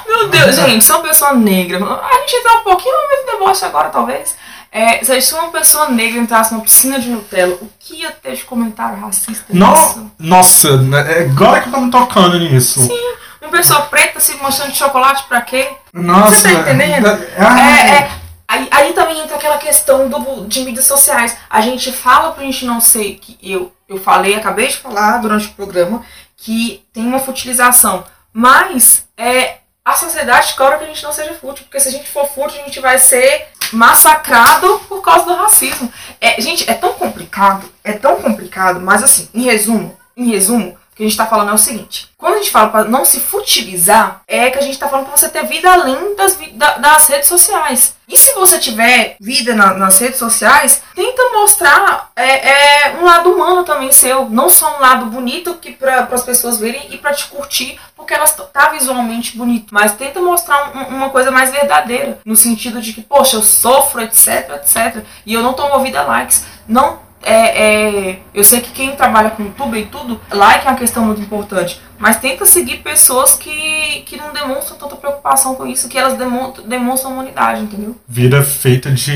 [0.08, 1.78] Meu Deus, gente, sou uma pessoa negra.
[1.78, 4.36] A gente entrar um pouquinho no deboche agora, talvez.
[4.72, 8.44] É, se uma pessoa negra entrasse numa piscina de Nutella, o que ia ter de
[8.44, 10.12] comentário racista nisso?
[10.20, 12.82] Nossa, né, é agora que eu tô me tocando nisso.
[12.82, 15.70] Sim, uma pessoa preta se mostrando de chocolate pra quê?
[15.94, 16.36] Nossa.
[16.36, 17.08] Você tá entendendo?
[17.08, 18.12] É, é,
[18.48, 21.38] aí, aí também entra aquela questão do, de mídias sociais.
[21.50, 25.48] A gente fala pra gente não ser, que eu, eu falei, acabei de falar durante
[25.48, 26.04] o programa,
[26.36, 28.04] que tem uma futilização.
[28.34, 32.10] Mas é, a sociedade cobra que a gente não seja fútil, porque se a gente
[32.10, 35.92] for fútil, a gente vai ser massacrado por causa do racismo.
[36.20, 41.04] É, gente, é tão complicado, é tão complicado, mas assim, em resumo, em resumo, que
[41.04, 44.22] a gente está falando é o seguinte: quando a gente fala para não se futilizar,
[44.28, 47.30] é que a gente está falando para você ter vida além das, da, das redes
[47.30, 47.96] sociais.
[48.06, 53.32] E se você tiver vida na, nas redes sociais, tenta mostrar é, é, um lado
[53.32, 54.30] humano também seu.
[54.30, 58.14] Não só um lado bonito que para as pessoas verem e para te curtir, porque
[58.14, 59.74] ela tá visualmente bonito.
[59.74, 62.20] Mas tenta mostrar um, uma coisa mais verdadeira.
[62.26, 65.06] No sentido de que, poxa, eu sofro, etc, etc.
[65.26, 66.44] E eu não tô movida a likes.
[66.68, 70.78] Não É, é, eu sei que quem trabalha com YouTube e tudo, like é uma
[70.78, 71.82] questão muito importante.
[71.98, 76.66] Mas tenta seguir pessoas que, que não demonstram tanta preocupação com isso, que elas demonstram,
[76.66, 77.96] demonstram humanidade, entendeu?
[78.08, 79.12] Vida feita de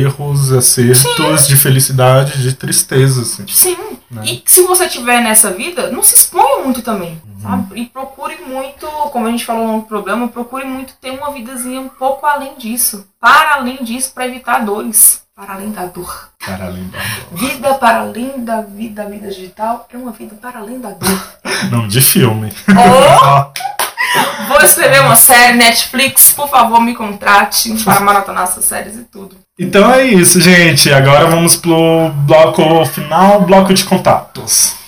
[0.00, 1.48] erros, acertos, Sim.
[1.48, 3.20] de felicidade, de tristeza.
[3.20, 3.46] Assim.
[3.46, 3.76] Sim.
[4.10, 4.22] Né?
[4.24, 7.20] E se você tiver nessa vida, não se exponha muito também.
[7.26, 7.40] Uhum.
[7.42, 7.80] Sabe?
[7.80, 11.88] E procure muito, como a gente falou no programa, procure muito ter uma vidazinha um
[11.90, 13.06] pouco além disso.
[13.20, 15.23] Para além disso, para evitar dores.
[15.36, 16.28] Para além da dor.
[16.46, 17.38] Para além da dor.
[17.40, 21.28] Vida para além da vida, da vida digital é uma vida para além da dor.
[21.72, 22.52] Nome de filme.
[22.68, 24.46] Oh!
[24.46, 29.36] Vou escrever uma série Netflix, por favor, me contrate para maratonar essas séries e tudo.
[29.58, 30.92] Então é isso, gente.
[30.92, 34.83] Agora vamos pro bloco final, bloco de contatos.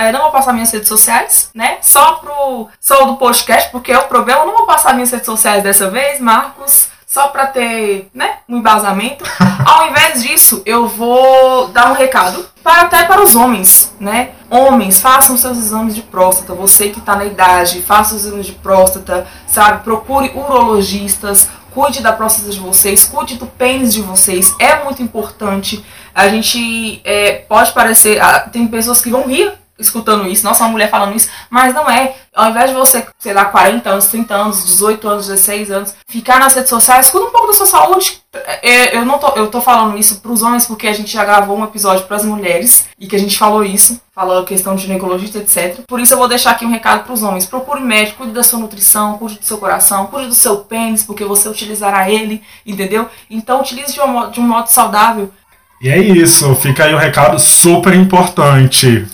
[0.00, 1.76] É, não vou passar minhas redes sociais, né?
[1.82, 4.40] Só pro só do podcast, porque é o problema.
[4.40, 8.56] Eu não vou passar minhas redes sociais dessa vez, Marcos, só para ter, né, um
[8.56, 9.22] embasamento.
[9.66, 14.30] Ao invés disso, eu vou dar um recado para até para os homens, né?
[14.48, 16.54] Homens, façam seus exames de próstata.
[16.54, 19.84] Você que está na idade, faça os exames de próstata, sabe?
[19.84, 24.50] Procure urologistas, cuide da próstata de vocês, cuide do pênis de vocês.
[24.58, 25.84] É muito importante.
[26.14, 30.70] A gente é, pode parecer, ah, tem pessoas que vão rir escutando isso, nossa, uma
[30.70, 32.14] mulher falando isso, mas não é.
[32.34, 36.38] Ao invés de você, sei lá, 40 anos, 30 anos, 18 anos, 16 anos, ficar
[36.38, 38.20] nas redes sociais, cuida um pouco da sua saúde.
[38.62, 41.58] É, eu não tô, eu tô falando isso pros homens porque a gente já gravou
[41.58, 44.82] um episódio para as mulheres e que a gente falou isso, falou a questão de
[44.82, 45.80] ginecologista, etc.
[45.86, 47.46] Por isso eu vou deixar aqui um recado pros homens.
[47.46, 51.24] Procure médico, cuide da sua nutrição, cuide do seu coração, cuide do seu pênis, porque
[51.24, 53.08] você utilizará ele, entendeu?
[53.28, 55.32] Então utilize de um, de um modo saudável.
[55.80, 59.08] E é isso, fica aí o um recado super importante.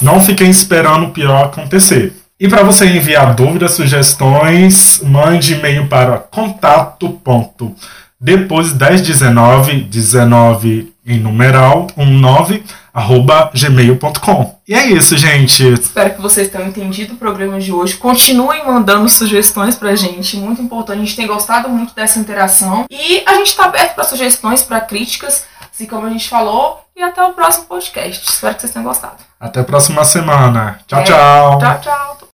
[0.00, 2.12] Não fiquem esperando o pior acontecer.
[2.38, 7.20] E para você enviar dúvidas, sugestões, mande e-mail para contato.
[8.20, 12.62] Depois 1019, 19 em numeral, 19,
[12.94, 14.58] arroba gmail.com.
[14.68, 15.72] E é isso, gente.
[15.72, 17.94] Espero que vocês tenham entendido o programa de hoje.
[17.94, 20.98] Continuem mandando sugestões pra gente, muito importante.
[20.98, 22.86] A gente tem gostado muito dessa interação.
[22.90, 26.80] E a gente tá aberto para sugestões, para críticas, assim como a gente falou.
[26.94, 28.28] E até o próximo podcast.
[28.28, 29.16] Espero que vocês tenham gostado.
[29.40, 30.78] Até a próxima semana.
[30.86, 31.04] Tchau, é.
[31.04, 31.58] tchau.
[31.58, 32.21] Tchau, tchau.